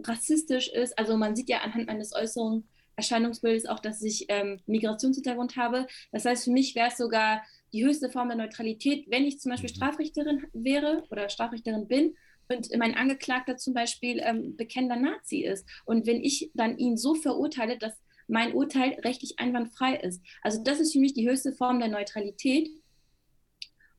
[0.05, 0.99] rassistisch ist.
[0.99, 5.87] Also man sieht ja anhand meines äußeren Erscheinungsbildes auch, dass ich ähm, Migrationshintergrund habe.
[6.11, 9.50] Das heißt, für mich wäre es sogar die höchste Form der Neutralität, wenn ich zum
[9.50, 9.76] Beispiel mhm.
[9.76, 12.14] Strafrichterin wäre oder Strafrichterin bin
[12.48, 15.66] und mein Angeklagter zum Beispiel ähm, bekennender Nazi ist.
[15.85, 17.94] Und wenn ich dann ihn so verurteile, dass
[18.28, 20.22] mein Urteil rechtlich einwandfrei ist.
[20.42, 22.70] Also das ist für mich die höchste Form der Neutralität.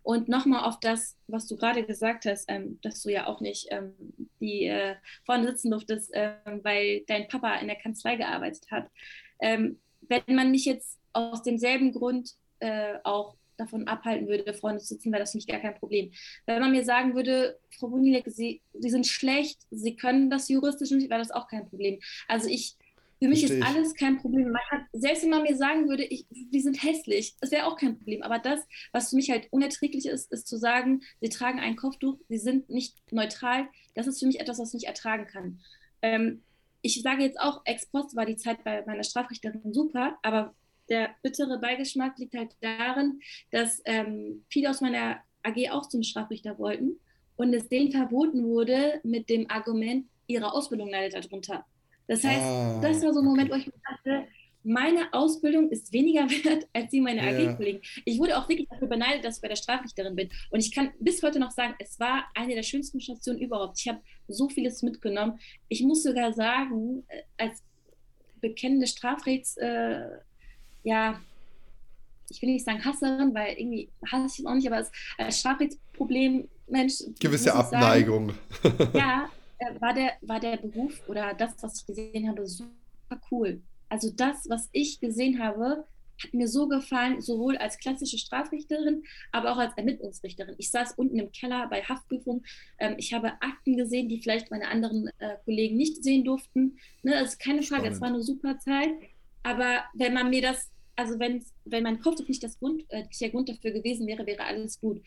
[0.02, 3.68] Und nochmal auf das, was du gerade gesagt hast, ähm, dass du ja auch nicht
[3.72, 3.94] ähm,
[4.42, 4.96] die äh,
[5.26, 8.90] vorne sitzen durftest, ähm, weil dein Papa in der Kanzlei gearbeitet hat.
[9.40, 14.88] Ähm, wenn man mich jetzt aus demselben Grund äh, auch davon abhalten würde, Freunde zu
[14.88, 16.12] sitzen, wäre das nicht gar kein Problem.
[16.46, 20.92] Wenn man mir sagen würde, Frau Bunilek, Sie, Sie sind schlecht, Sie können das juristisch
[20.92, 22.00] nicht, wäre das auch kein Problem.
[22.28, 22.76] Also ich
[23.22, 24.52] Für mich ist alles kein Problem.
[24.52, 27.78] Man hat, selbst wenn man mir sagen würde, ich, die sind hässlich, das wäre auch
[27.78, 28.22] kein Problem.
[28.22, 28.60] Aber das,
[28.92, 32.70] was für mich halt unerträglich ist, ist zu sagen, sie tragen ein Kopftuch, sie sind
[32.70, 33.68] nicht neutral.
[33.96, 35.60] Das ist für mich etwas, was ich nicht ertragen kann.
[36.02, 36.44] Ähm,
[36.82, 40.54] ich sage jetzt auch, ex post war die Zeit bei meiner Strafrichterin super, aber
[40.94, 43.20] der bittere Beigeschmack liegt halt darin,
[43.52, 47.00] dass ähm, viele aus meiner AG auch zum Strafrichter wollten
[47.36, 51.66] und es denen verboten wurde mit dem Argument, ihre Ausbildung leidet darunter.
[52.08, 54.28] Das heißt, ah, das war so ein Moment, wo ich mir dachte,
[54.64, 57.52] meine Ausbildung ist weniger wert als die meiner ja.
[57.52, 57.82] AG-Kollegen.
[58.06, 60.30] Ich wurde auch wirklich dafür beneidet, dass ich bei der Strafrichterin bin.
[60.52, 63.80] Und ich kann bis heute noch sagen, es war eine der schönsten Stationen überhaupt.
[63.80, 65.40] Ich habe so vieles mitgenommen.
[65.68, 67.64] Ich muss sogar sagen, äh, als
[68.44, 70.02] bekennende Strafrechts, äh,
[70.84, 71.20] ja,
[72.30, 74.86] ich will nicht sagen Hasserin, weil irgendwie hasse ich es auch nicht, aber
[75.18, 77.04] als Strafrechtsproblem, Mensch.
[77.20, 78.34] Gewisse Abneigung.
[78.62, 79.30] Sagen, ja,
[79.60, 82.74] äh, war der, war der Beruf oder das, was ich gesehen habe, super
[83.32, 83.62] cool.
[83.90, 85.86] Also das, was ich gesehen habe,
[86.24, 90.56] hat mir so gefallen, sowohl als klassische Strafrichterin, aber auch als Ermittlungsrichterin.
[90.58, 92.44] Ich saß unten im Keller bei Haftprüfung.
[92.80, 96.78] Ähm, ich habe Akten gesehen, die vielleicht meine anderen äh, Kollegen nicht sehen durften.
[97.02, 98.92] Ne, das ist keine Frage, es war eine super Zeit.
[99.44, 103.30] Aber wenn man mir das, also wenn, wenn mein Kopf nicht, das Grund, äh, der
[103.30, 105.02] Grund dafür gewesen wäre, wäre alles gut.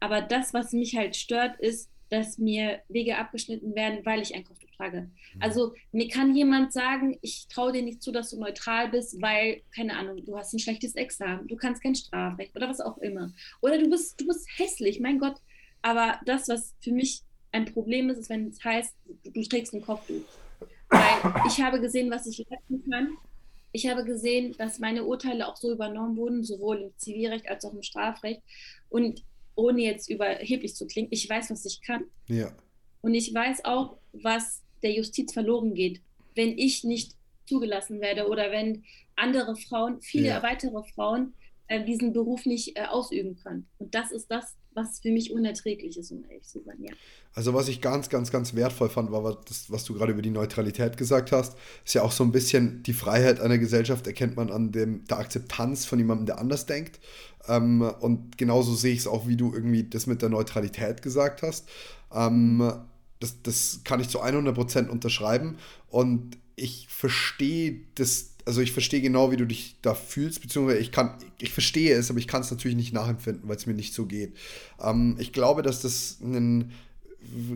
[0.00, 4.44] Aber das, was mich halt stört, ist, dass mir Wege abgeschnitten werden, weil ich ein
[4.44, 5.02] Kopftuch trage.
[5.02, 5.42] Mhm.
[5.42, 9.62] Also mir kann jemand sagen, ich traue dir nicht zu, dass du neutral bist, weil,
[9.74, 13.32] keine Ahnung, du hast ein schlechtes Examen, du kannst kein Strafrecht oder was auch immer.
[13.60, 15.36] Oder du bist, du bist hässlich, mein Gott.
[15.82, 17.22] Aber das, was für mich
[17.52, 20.22] ein Problem ist, ist, wenn es heißt, du, du trägst ein Kopftuch.
[20.88, 23.16] Weil ich habe gesehen, was ich leisten kann.
[23.72, 27.72] Ich habe gesehen, dass meine Urteile auch so übernommen wurden, sowohl im Zivilrecht als auch
[27.72, 28.42] im Strafrecht.
[28.88, 32.04] Und ohne jetzt überheblich zu klingen, ich weiß, was ich kann.
[32.28, 32.52] Ja.
[33.02, 36.00] Und ich weiß auch, was der Justiz verloren geht,
[36.34, 37.16] wenn ich nicht
[37.46, 38.84] zugelassen werde oder wenn
[39.16, 40.42] andere Frauen, viele ja.
[40.42, 41.34] weitere Frauen,
[41.68, 43.68] äh, diesen Beruf nicht äh, ausüben können.
[43.78, 46.92] Und das ist das, was für mich unerträglich ist, um ehrlich zu sein, ja.
[47.34, 50.30] Also was ich ganz, ganz, ganz wertvoll fand, war das, was du gerade über die
[50.30, 54.50] Neutralität gesagt hast, ist ja auch so ein bisschen die Freiheit einer Gesellschaft erkennt man
[54.50, 56.98] an dem, der Akzeptanz von jemandem, der anders denkt.
[57.48, 61.42] Ähm, und genauso sehe ich es auch, wie du irgendwie das mit der Neutralität gesagt
[61.42, 61.68] hast.
[62.12, 62.72] Ähm,
[63.20, 65.58] das, das kann ich zu 100% unterschreiben.
[65.88, 70.92] Und ich verstehe das, also ich verstehe genau, wie du dich da fühlst, beziehungsweise ich
[70.92, 73.94] kann, ich verstehe es, aber ich kann es natürlich nicht nachempfinden, weil es mir nicht
[73.94, 74.34] so geht.
[74.80, 76.72] Ähm, ich glaube, dass das ein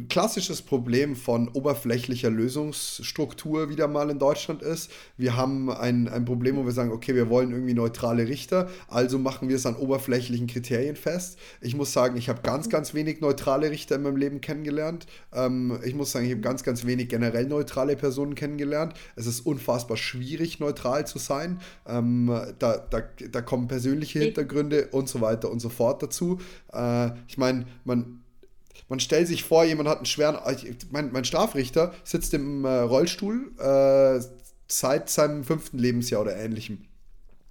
[0.08, 4.90] klassisches Problem von oberflächlicher Lösungsstruktur wieder mal in Deutschland ist.
[5.16, 9.18] Wir haben ein, ein Problem, wo wir sagen, okay, wir wollen irgendwie neutrale Richter, also
[9.18, 11.38] machen wir es an oberflächlichen Kriterien fest.
[11.60, 15.06] Ich muss sagen, ich habe ganz, ganz wenig neutrale Richter in meinem Leben kennengelernt.
[15.32, 18.94] Ähm, ich muss sagen, ich habe ganz, ganz wenig generell neutrale Personen kennengelernt.
[19.16, 21.60] Es ist unfassbar schwierig, neutral zu sein.
[21.86, 22.26] Ähm,
[22.58, 26.38] da, da, da kommen persönliche Hintergründe und so weiter und so fort dazu.
[26.72, 28.23] Äh, ich meine, man
[28.94, 30.38] man stellt sich vor, jemand hat einen schweren.
[30.92, 34.24] Mein, mein Strafrichter sitzt im äh, Rollstuhl äh,
[34.68, 36.84] seit seinem fünften Lebensjahr oder ähnlichem.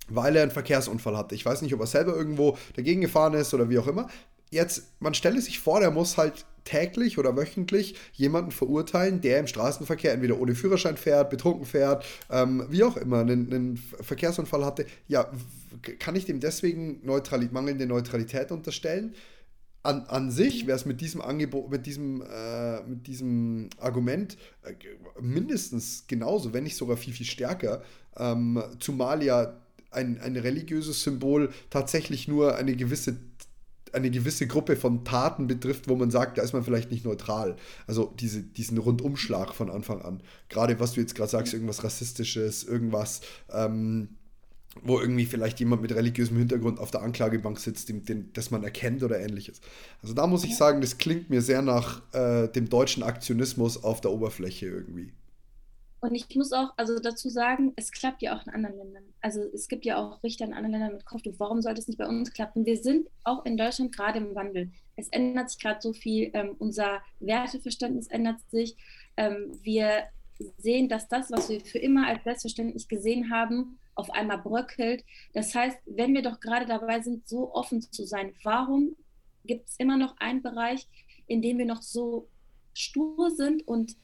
[0.07, 1.35] Weil er einen Verkehrsunfall hatte.
[1.35, 4.07] Ich weiß nicht, ob er selber irgendwo dagegen gefahren ist oder wie auch immer.
[4.51, 9.47] Jetzt, man stelle sich vor, der muss halt täglich oder wöchentlich jemanden verurteilen, der im
[9.47, 14.85] Straßenverkehr entweder ohne Führerschein fährt, betrunken fährt, ähm, wie auch immer, einen, einen, Verkehrsunfall hatte.
[15.09, 15.29] Ja,
[15.99, 19.13] kann ich dem deswegen Neutralität, mangelnde Neutralität unterstellen?
[19.83, 24.73] An, an sich wäre es mit diesem Angebot, mit diesem, äh, mit diesem Argument äh,
[25.21, 27.83] mindestens genauso, wenn nicht sogar viel, viel stärker,
[28.17, 29.59] ähm, zumal ja
[29.91, 33.17] ein, ein religiöses Symbol tatsächlich nur eine gewisse
[33.91, 37.55] eine gewisse Gruppe von Taten betrifft, wo man sagt, da ist man vielleicht nicht neutral.
[37.85, 40.23] Also diese, diesen Rundumschlag von Anfang an.
[40.49, 43.21] Gerade was du jetzt gerade sagst, irgendwas Rassistisches, irgendwas
[43.51, 44.17] ähm,
[44.81, 48.63] wo irgendwie vielleicht jemand mit religiösem Hintergrund auf der Anklagebank sitzt, den, den, das man
[48.63, 49.61] erkennt oder ähnliches.
[50.01, 54.01] Also da muss ich sagen, das klingt mir sehr nach äh, dem deutschen Aktionismus auf
[54.01, 55.11] der Oberfläche irgendwie.
[56.03, 59.03] Und ich muss auch also dazu sagen, es klappt ja auch in anderen Ländern.
[59.21, 61.35] Also es gibt ja auch Richter in anderen Ländern mit Kopftuch.
[61.37, 62.65] Warum sollte es nicht bei uns klappen?
[62.65, 64.69] Wir sind auch in Deutschland gerade im Wandel.
[64.97, 66.29] Es ändert sich gerade so viel.
[66.33, 68.75] Ähm, unser Werteverständnis ändert sich.
[69.15, 70.03] Ähm, wir
[70.57, 75.03] sehen, dass das, was wir für immer als selbstverständlich gesehen haben, auf einmal bröckelt.
[75.33, 78.95] Das heißt, wenn wir doch gerade dabei sind, so offen zu sein, warum
[79.45, 80.87] gibt es immer noch einen Bereich,
[81.27, 82.27] in dem wir noch so
[82.73, 83.95] stur sind und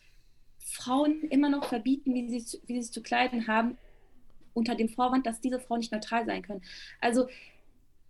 [0.59, 3.77] Frauen immer noch verbieten, wie sie, wie sie es zu kleiden haben,
[4.53, 6.61] unter dem Vorwand, dass diese Frauen nicht neutral sein können.
[7.01, 7.27] Also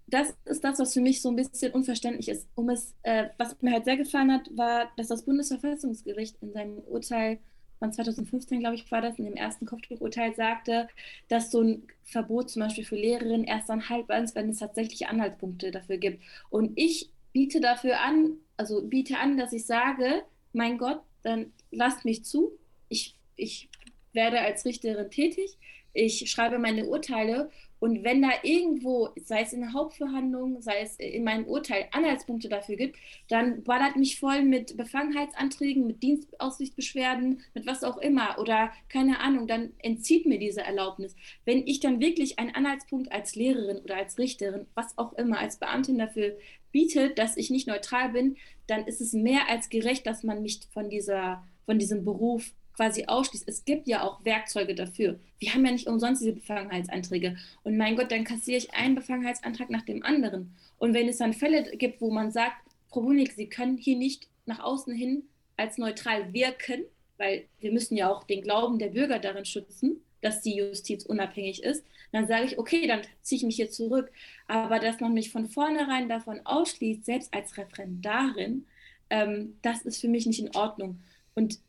[0.07, 2.47] das ist das, was für mich so ein bisschen unverständlich ist.
[2.55, 6.80] Um es, äh, was mir halt sehr gefallen hat, war, dass das Bundesverfassungsgericht in seinem
[6.80, 7.39] Urteil
[7.80, 10.88] von 2015, glaube ich, war das, in dem ersten Kopftuchurteil sagte,
[11.30, 15.07] dass so ein Verbot zum Beispiel für Lehrerinnen erst dann haltbar ist, wenn es tatsächlich
[15.07, 16.21] Anhaltspunkte dafür gibt.
[16.49, 22.05] Und ich biete dafür an, also biete an, dass ich sage, mein Gott, dann lasst
[22.05, 22.51] mich zu.
[22.89, 23.69] Ich, ich
[24.13, 25.57] werde als Richterin tätig.
[25.93, 27.49] Ich schreibe meine Urteile
[27.80, 32.49] und wenn da irgendwo, sei es in der Hauptverhandlung, sei es in meinem Urteil, Anhaltspunkte
[32.49, 32.97] dafür gibt,
[33.30, 39.47] dann ballert mich voll mit Befangenheitsanträgen, mit Dienstaussichtsbeschwerden, mit was auch immer oder keine Ahnung,
[39.47, 41.15] dann entzieht mir diese Erlaubnis.
[41.45, 45.57] Wenn ich dann wirklich einen Anhaltspunkt als Lehrerin oder als Richterin, was auch immer, als
[45.57, 46.38] Beamtin dafür
[46.71, 48.36] biete, dass ich nicht neutral bin,
[48.67, 53.03] dann ist es mehr als gerecht, dass man mich von, dieser, von diesem Beruf quasi
[53.07, 53.43] ausschließt.
[53.45, 55.19] Es gibt ja auch Werkzeuge dafür.
[55.38, 57.36] Wir haben ja nicht umsonst diese Befangenheitsanträge.
[57.63, 60.55] Und mein Gott, dann kassiere ich einen Befangenheitsantrag nach dem anderen.
[60.77, 62.55] Und wenn es dann Fälle gibt, wo man sagt,
[62.88, 65.23] Frau Wunig, Sie können hier nicht nach außen hin
[65.57, 66.86] als neutral wirken,
[67.17, 71.61] weil wir müssen ja auch den Glauben der Bürger darin schützen, dass die Justiz unabhängig
[71.63, 74.09] ist, dann sage ich, okay, dann ziehe ich mich hier zurück.
[74.47, 78.65] Aber dass man mich von vornherein davon ausschließt, selbst als Referendarin,
[79.09, 81.01] ähm, das ist für mich nicht in Ordnung.
[81.36, 81.59] Und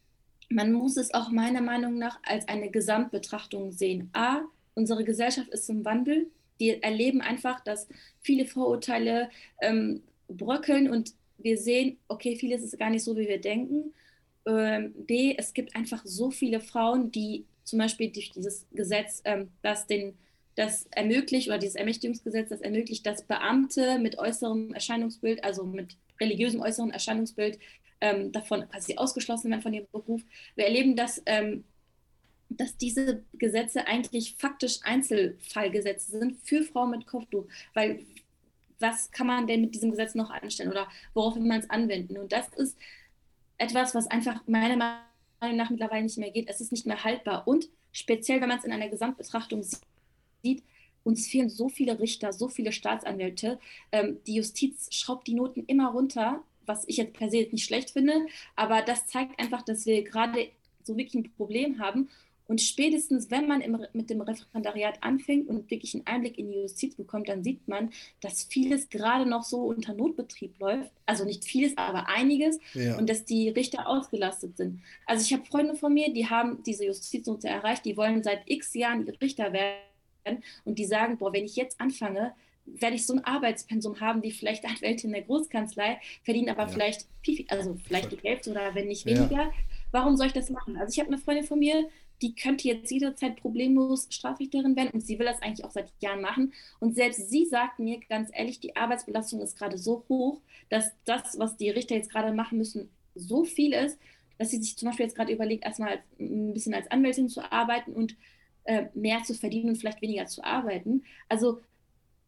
[0.50, 4.10] man muss es auch meiner Meinung nach als eine Gesamtbetrachtung sehen.
[4.12, 4.40] A,
[4.74, 6.26] unsere Gesellschaft ist im Wandel.
[6.58, 7.88] Wir erleben einfach, dass
[8.20, 9.30] viele Vorurteile
[9.62, 13.94] ähm, bröckeln und wir sehen, okay, vieles ist gar nicht so, wie wir denken.
[14.44, 19.48] Ähm, B, es gibt einfach so viele Frauen, die zum Beispiel durch dieses Gesetz, ähm,
[19.62, 20.14] das den
[20.56, 26.60] das ermöglicht, oder dieses Ermächtigungsgesetz, das ermöglicht, dass Beamte mit äußerem Erscheinungsbild, also mit religiösem
[26.60, 27.58] äußeren Erscheinungsbild,
[28.00, 30.22] ähm, davon quasi ausgeschlossen werden von ihrem Beruf.
[30.54, 31.64] Wir erleben, dass, ähm,
[32.48, 38.00] dass diese Gesetze eigentlich faktisch Einzelfallgesetze sind für Frauen mit Kopftuch, weil
[38.80, 42.16] was kann man denn mit diesem Gesetz noch anstellen oder worauf will man es anwenden?
[42.16, 42.78] Und das ist
[43.58, 45.02] etwas, was einfach meiner
[45.40, 46.48] Meinung nach mittlerweile nicht mehr geht.
[46.48, 47.46] Es ist nicht mehr haltbar.
[47.46, 50.62] Und speziell, wenn man es in einer Gesamtbetrachtung sieht,
[51.04, 53.58] uns fehlen so viele Richter, so viele Staatsanwälte.
[53.92, 57.90] Ähm, die Justiz schraubt die Noten immer runter was ich jetzt per se nicht schlecht
[57.90, 58.14] finde,
[58.56, 60.48] aber das zeigt einfach, dass wir gerade
[60.84, 62.08] so wirklich ein Problem haben.
[62.46, 66.58] Und spätestens, wenn man im, mit dem Referendariat anfängt und wirklich einen Einblick in die
[66.58, 70.90] Justiz bekommt, dann sieht man, dass vieles gerade noch so unter Notbetrieb läuft.
[71.06, 72.58] Also nicht vieles, aber einiges.
[72.74, 72.98] Ja.
[72.98, 74.82] Und dass die Richter ausgelastet sind.
[75.06, 78.74] Also ich habe Freunde von mir, die haben diese Justiznote erreicht, die wollen seit x
[78.74, 80.42] Jahren Richter werden.
[80.64, 82.34] Und die sagen, boah, wenn ich jetzt anfange,
[82.66, 86.68] werde ich so ein Arbeitspensum haben wie vielleicht Anwälte in der Großkanzlei, verdienen aber ja.
[86.68, 87.06] vielleicht,
[87.48, 89.30] also vielleicht die Hälfte oder wenn nicht weniger.
[89.30, 89.52] Ja.
[89.92, 90.76] Warum soll ich das machen?
[90.76, 91.88] Also ich habe eine Freundin von mir,
[92.22, 96.20] die könnte jetzt jederzeit problemlos Strafrichterin werden und sie will das eigentlich auch seit Jahren
[96.20, 96.52] machen.
[96.78, 101.38] Und selbst sie sagt mir ganz ehrlich, die Arbeitsbelastung ist gerade so hoch, dass das,
[101.38, 103.98] was die Richter jetzt gerade machen müssen, so viel ist,
[104.38, 107.92] dass sie sich zum Beispiel jetzt gerade überlegt, erstmal ein bisschen als Anwältin zu arbeiten
[107.92, 108.16] und
[108.64, 111.04] äh, mehr zu verdienen und vielleicht weniger zu arbeiten.
[111.28, 111.60] Also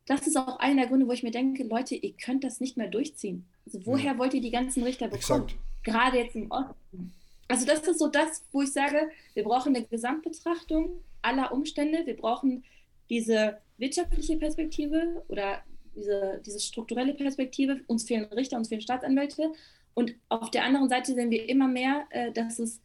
[0.06, 2.76] das ist auch einer der Gründe, wo ich mir denke, Leute, ihr könnt das nicht
[2.76, 3.46] mehr durchziehen.
[3.64, 4.18] Also woher ja.
[4.18, 5.44] wollt ihr die ganzen Richter bekommen?
[5.44, 5.54] Exakt.
[5.84, 7.12] Gerade jetzt im Osten.
[7.48, 10.90] Also das ist so das, wo ich sage, wir brauchen eine Gesamtbetrachtung
[11.22, 12.06] aller Umstände.
[12.06, 12.64] Wir brauchen
[13.10, 15.62] diese wirtschaftliche Perspektive oder
[15.94, 17.80] diese, diese strukturelle Perspektive.
[17.86, 19.52] Uns fehlen Richter, uns fehlen Staatsanwälte.
[19.94, 22.80] Und auf der anderen Seite sehen wir immer mehr, äh, dass es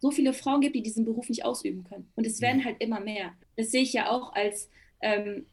[0.00, 2.08] so viele Frauen gibt, die diesen Beruf nicht ausüben können.
[2.14, 3.32] Und es werden halt immer mehr.
[3.56, 4.70] Das sehe ich ja auch als
[5.00, 5.46] ähm,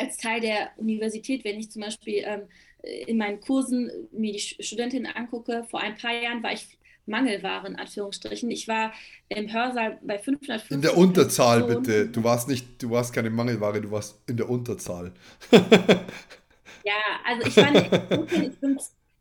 [0.00, 2.42] als Teil der Universität, wenn ich zum Beispiel ähm,
[2.82, 7.76] in meinen Kursen mir die Studentinnen angucke, vor ein paar Jahren war ich Mangelware in
[7.76, 8.50] Anführungsstrichen.
[8.50, 8.92] Ich war
[9.28, 10.70] im Hörsaal bei 550.
[10.70, 11.82] In der Unterzahl Personen.
[11.82, 12.08] bitte.
[12.08, 15.12] Du warst nicht, du warst keine Mangelware, du warst in der Unterzahl.
[15.50, 16.94] ja,
[17.26, 17.90] also ich war nicht,
[18.52, 18.78] ich bin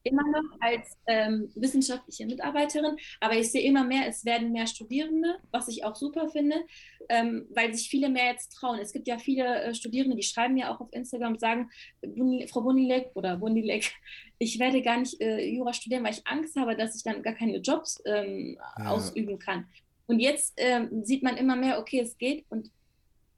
[0.10, 5.38] immer noch als ähm, wissenschaftliche Mitarbeiterin, aber ich sehe immer mehr, es werden mehr Studierende,
[5.52, 6.56] was ich auch super finde,
[7.10, 8.80] ähm, weil sich viele mehr jetzt trauen.
[8.80, 11.70] Es gibt ja viele äh, Studierende, die schreiben mir auch auf Instagram und sagen,
[12.50, 13.92] Frau Bundilek oder Bundilek,
[14.40, 17.34] ich werde gar nicht äh, Jura studieren, weil ich Angst habe, dass ich dann gar
[17.34, 18.90] keine Jobs ähm, ja.
[18.90, 19.68] ausüben kann.
[20.08, 22.72] Und jetzt ähm, sieht man immer mehr, okay, es geht und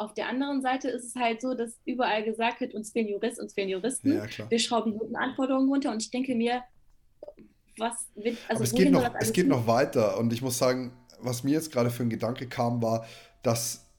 [0.02, 3.42] auf der anderen Seite ist es halt so, dass überall gesagt wird, uns fehlen Juristen,
[3.42, 4.14] uns fehlen Juristen.
[4.14, 6.64] Ja, wir schrauben guten Anforderungen runter und ich denke mir,
[7.78, 10.18] was wird, also es geht, noch, es geht noch weiter.
[10.18, 13.06] Und ich muss sagen, was mir jetzt gerade für ein Gedanke kam, war,
[13.44, 13.91] dass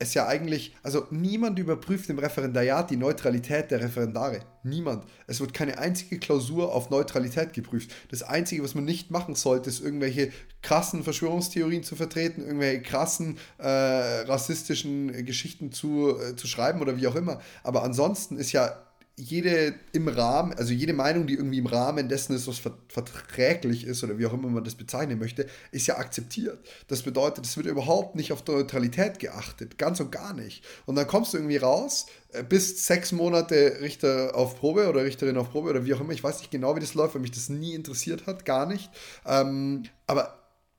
[0.00, 4.40] es ja eigentlich, also niemand überprüft im Referendariat die Neutralität der Referendare.
[4.62, 5.04] Niemand.
[5.26, 7.92] Es wird keine einzige Klausur auf Neutralität geprüft.
[8.10, 10.30] Das Einzige, was man nicht machen sollte, ist irgendwelche
[10.62, 17.08] krassen Verschwörungstheorien zu vertreten, irgendwelche krassen äh, rassistischen Geschichten zu, äh, zu schreiben oder wie
[17.08, 17.40] auch immer.
[17.64, 18.87] Aber ansonsten ist ja
[19.18, 24.04] jede im Rahmen, also jede Meinung, die irgendwie im Rahmen dessen ist, was verträglich ist
[24.04, 26.58] oder wie auch immer man das bezeichnen möchte, ist ja akzeptiert.
[26.86, 30.64] Das bedeutet, es wird überhaupt nicht auf Neutralität geachtet, ganz und gar nicht.
[30.86, 35.36] Und dann kommst du irgendwie raus, äh, bist sechs Monate Richter auf Probe oder Richterin
[35.36, 36.12] auf Probe oder wie auch immer.
[36.12, 38.88] Ich weiß nicht genau, wie das läuft, weil mich das nie interessiert hat, gar nicht.
[39.26, 40.38] Ähm, aber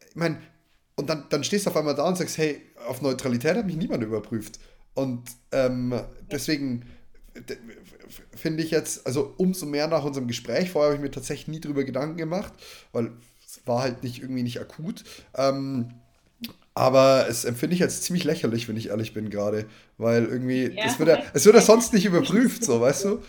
[0.09, 0.37] ich meine,
[0.95, 3.75] und dann, dann stehst du auf einmal da und sagst, hey, auf Neutralität hat mich
[3.75, 4.59] niemand überprüft.
[4.93, 5.93] Und ähm,
[6.31, 6.85] deswegen
[8.35, 11.59] finde ich jetzt, also umso mehr nach unserem Gespräch, vorher habe ich mir tatsächlich nie
[11.59, 12.53] darüber Gedanken gemacht,
[12.91, 13.11] weil
[13.45, 15.03] es war halt nicht irgendwie nicht akut.
[15.35, 15.89] Ähm,
[16.73, 19.65] aber es empfinde ich jetzt ziemlich lächerlich, wenn ich ehrlich bin gerade,
[19.97, 20.83] weil irgendwie, ja.
[20.83, 23.21] das wird ja, es wird ja sonst nicht überprüft, so, weißt du?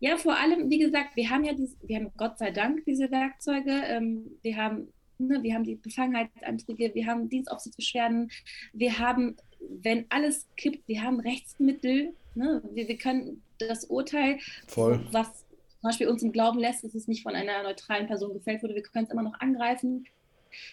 [0.00, 3.10] Ja, vor allem, wie gesagt, wir haben ja diese, wir haben Gott sei Dank diese
[3.10, 4.88] Werkzeuge, ähm, wir haben
[5.18, 8.30] Ne, wir haben die Befangenheitsanträge, wir haben Dienstaufsichtsbeschwerden,
[8.74, 12.62] wir haben, wenn alles kippt, wir haben Rechtsmittel, ne?
[12.74, 15.00] wir, wir können das Urteil, Voll.
[15.12, 15.46] was
[15.80, 18.74] zum Beispiel uns im Glauben lässt, dass es nicht von einer neutralen Person gefällt wurde,
[18.74, 20.06] wir können es immer noch angreifen.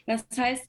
[0.06, 0.68] Das heißt,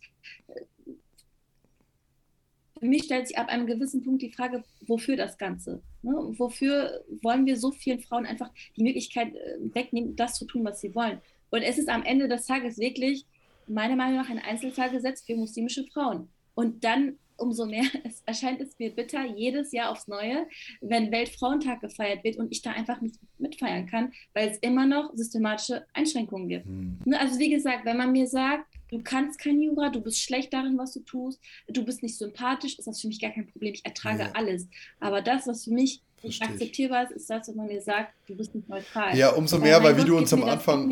[2.79, 5.81] für mich stellt sich ab einem gewissen Punkt die Frage, wofür das Ganze?
[6.03, 6.13] Ne?
[6.37, 10.81] Wofür wollen wir so vielen Frauen einfach die Möglichkeit äh, wegnehmen, das zu tun, was
[10.81, 11.21] sie wollen?
[11.51, 13.25] Und es ist am Ende des Tages wirklich
[13.67, 16.29] meiner Meinung nach ein Einzelfallgesetz für muslimische Frauen.
[16.55, 20.47] Und dann umso mehr es erscheint es mir bitter, jedes Jahr aufs Neue,
[20.81, 25.11] wenn Weltfrauentag gefeiert wird und ich da einfach nicht mitfeiern kann, weil es immer noch
[25.15, 26.67] systematische Einschränkungen gibt.
[26.67, 26.99] Hm.
[27.05, 30.53] Ne, also wie gesagt, wenn man mir sagt, du kannst kein Jura, du bist schlecht
[30.53, 33.75] darin, was du tust, du bist nicht sympathisch, ist das für mich gar kein Problem.
[33.75, 34.31] Ich ertrage ja.
[34.35, 34.69] alles.
[35.01, 38.35] Aber das, was für mich nicht akzeptierbar ist, ist das, wenn man mir sagt, du
[38.35, 39.17] bist nicht neutral.
[39.17, 40.91] Ja, umso mehr, weil, weil wie du uns am Anfang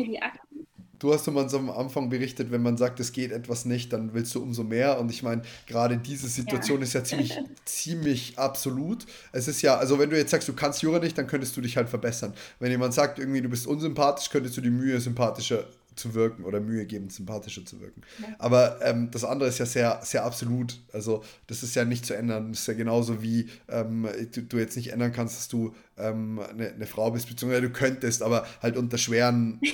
[1.03, 4.13] du hast immer so am Anfang berichtet, wenn man sagt, es geht etwas nicht, dann
[4.13, 4.99] willst du umso mehr.
[4.99, 6.83] Und ich meine, gerade diese Situation ja.
[6.83, 9.05] ist ja ziemlich, ziemlich absolut.
[9.33, 11.61] Es ist ja, also wenn du jetzt sagst, du kannst Jura nicht, dann könntest du
[11.61, 12.33] dich halt verbessern.
[12.59, 15.65] Wenn jemand sagt, irgendwie du bist unsympathisch, könntest du die Mühe sympathischer
[15.95, 18.01] zu wirken oder Mühe geben, sympathischer zu wirken.
[18.21, 18.27] Ja.
[18.39, 20.79] Aber ähm, das andere ist ja sehr, sehr absolut.
[20.91, 22.51] Also das ist ja nicht zu ändern.
[22.51, 26.39] Das ist ja genauso wie ähm, du, du, jetzt nicht ändern kannst, dass du ähm,
[26.39, 29.69] eine, eine, Frau bist, beziehungsweise du könntest, aber halt unter schweren, äh,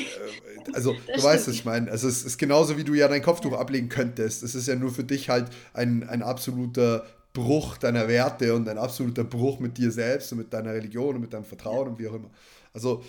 [0.74, 1.24] also du stimmt.
[1.24, 1.92] weißt, was ich meine.
[1.92, 3.60] Also es ist genauso wie du ja dein Kopftuch ja.
[3.60, 4.44] ablegen könntest.
[4.44, 8.78] Es ist ja nur für dich halt ein, ein absoluter Bruch deiner Werte und ein
[8.78, 11.92] absoluter Bruch mit dir selbst und mit deiner Religion und mit deinem Vertrauen ja.
[11.92, 12.30] und wie auch immer.
[12.74, 13.04] Also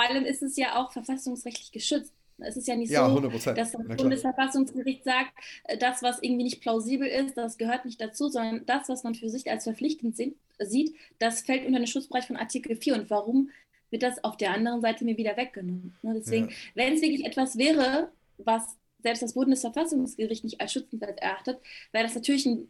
[0.00, 2.14] vor allem ist es ja auch verfassungsrechtlich geschützt.
[2.42, 3.54] Es ist ja nicht ja, so, 100%.
[3.54, 5.32] dass das Bundesverfassungsgericht sagt,
[5.64, 9.14] äh, das, was irgendwie nicht plausibel ist, das gehört nicht dazu, sondern das, was man
[9.14, 12.94] für sich als verpflichtend sieht, das fällt unter den Schutzbereich von Artikel 4.
[12.94, 13.50] Und warum
[13.90, 15.96] wird das auf der anderen Seite mir wieder weggenommen?
[16.02, 16.54] Ne, deswegen, ja.
[16.74, 21.58] wenn es wirklich etwas wäre, was selbst das Bundesverfassungsgericht nicht als schützenswert erachtet,
[21.92, 22.68] wäre das natürlich ein,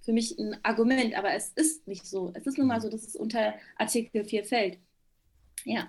[0.00, 2.30] für mich ein Argument, aber es ist nicht so.
[2.34, 2.82] Es ist nun mal mhm.
[2.82, 4.78] so, dass es unter Artikel 4 fällt.
[5.66, 5.88] Ja.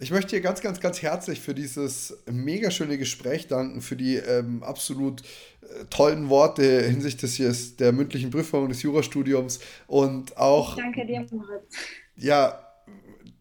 [0.00, 4.16] Ich möchte dir ganz, ganz, ganz herzlich für dieses mega schöne Gespräch danken, für die
[4.16, 5.22] ähm, absolut
[5.62, 10.76] äh, tollen Worte hinsichtlich des, der mündlichen Prüfung des Jurastudiums und auch.
[10.76, 11.76] Ich danke dir, Moritz.
[12.16, 12.66] Ja,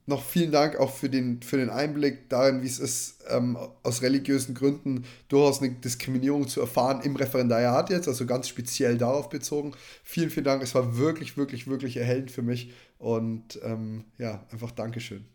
[0.05, 4.03] noch vielen Dank auch für den, für den Einblick darin, wie es ist, ähm, aus
[4.03, 9.71] religiösen Gründen durchaus eine Diskriminierung zu erfahren im Referendariat jetzt, also ganz speziell darauf bezogen.
[10.03, 10.61] Vielen, vielen Dank.
[10.61, 15.25] Es war wirklich, wirklich, wirklich erhellend für mich und ähm, ja, einfach Dankeschön.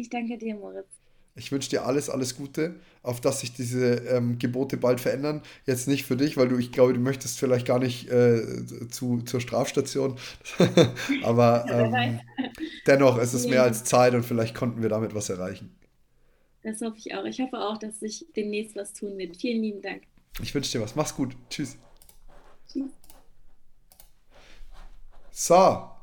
[0.00, 0.86] Ich danke dir, Moritz.
[1.34, 5.42] Ich wünsche dir alles, alles Gute, auf dass sich diese ähm, Gebote bald verändern.
[5.66, 9.22] Jetzt nicht für dich, weil du, ich glaube, du möchtest vielleicht gar nicht äh, zu,
[9.22, 10.16] zur Strafstation.
[11.22, 12.20] Aber ähm,
[12.86, 15.74] dennoch ist es mehr als Zeit und vielleicht konnten wir damit was erreichen.
[16.62, 17.24] Das hoffe ich auch.
[17.24, 19.36] Ich hoffe auch, dass sich demnächst was tun wird.
[19.36, 20.02] Vielen lieben Dank.
[20.42, 20.96] Ich wünsche dir was.
[20.96, 21.36] Mach's gut.
[21.50, 21.76] Tschüss.
[22.70, 22.90] Tschüss.
[25.30, 25.97] So.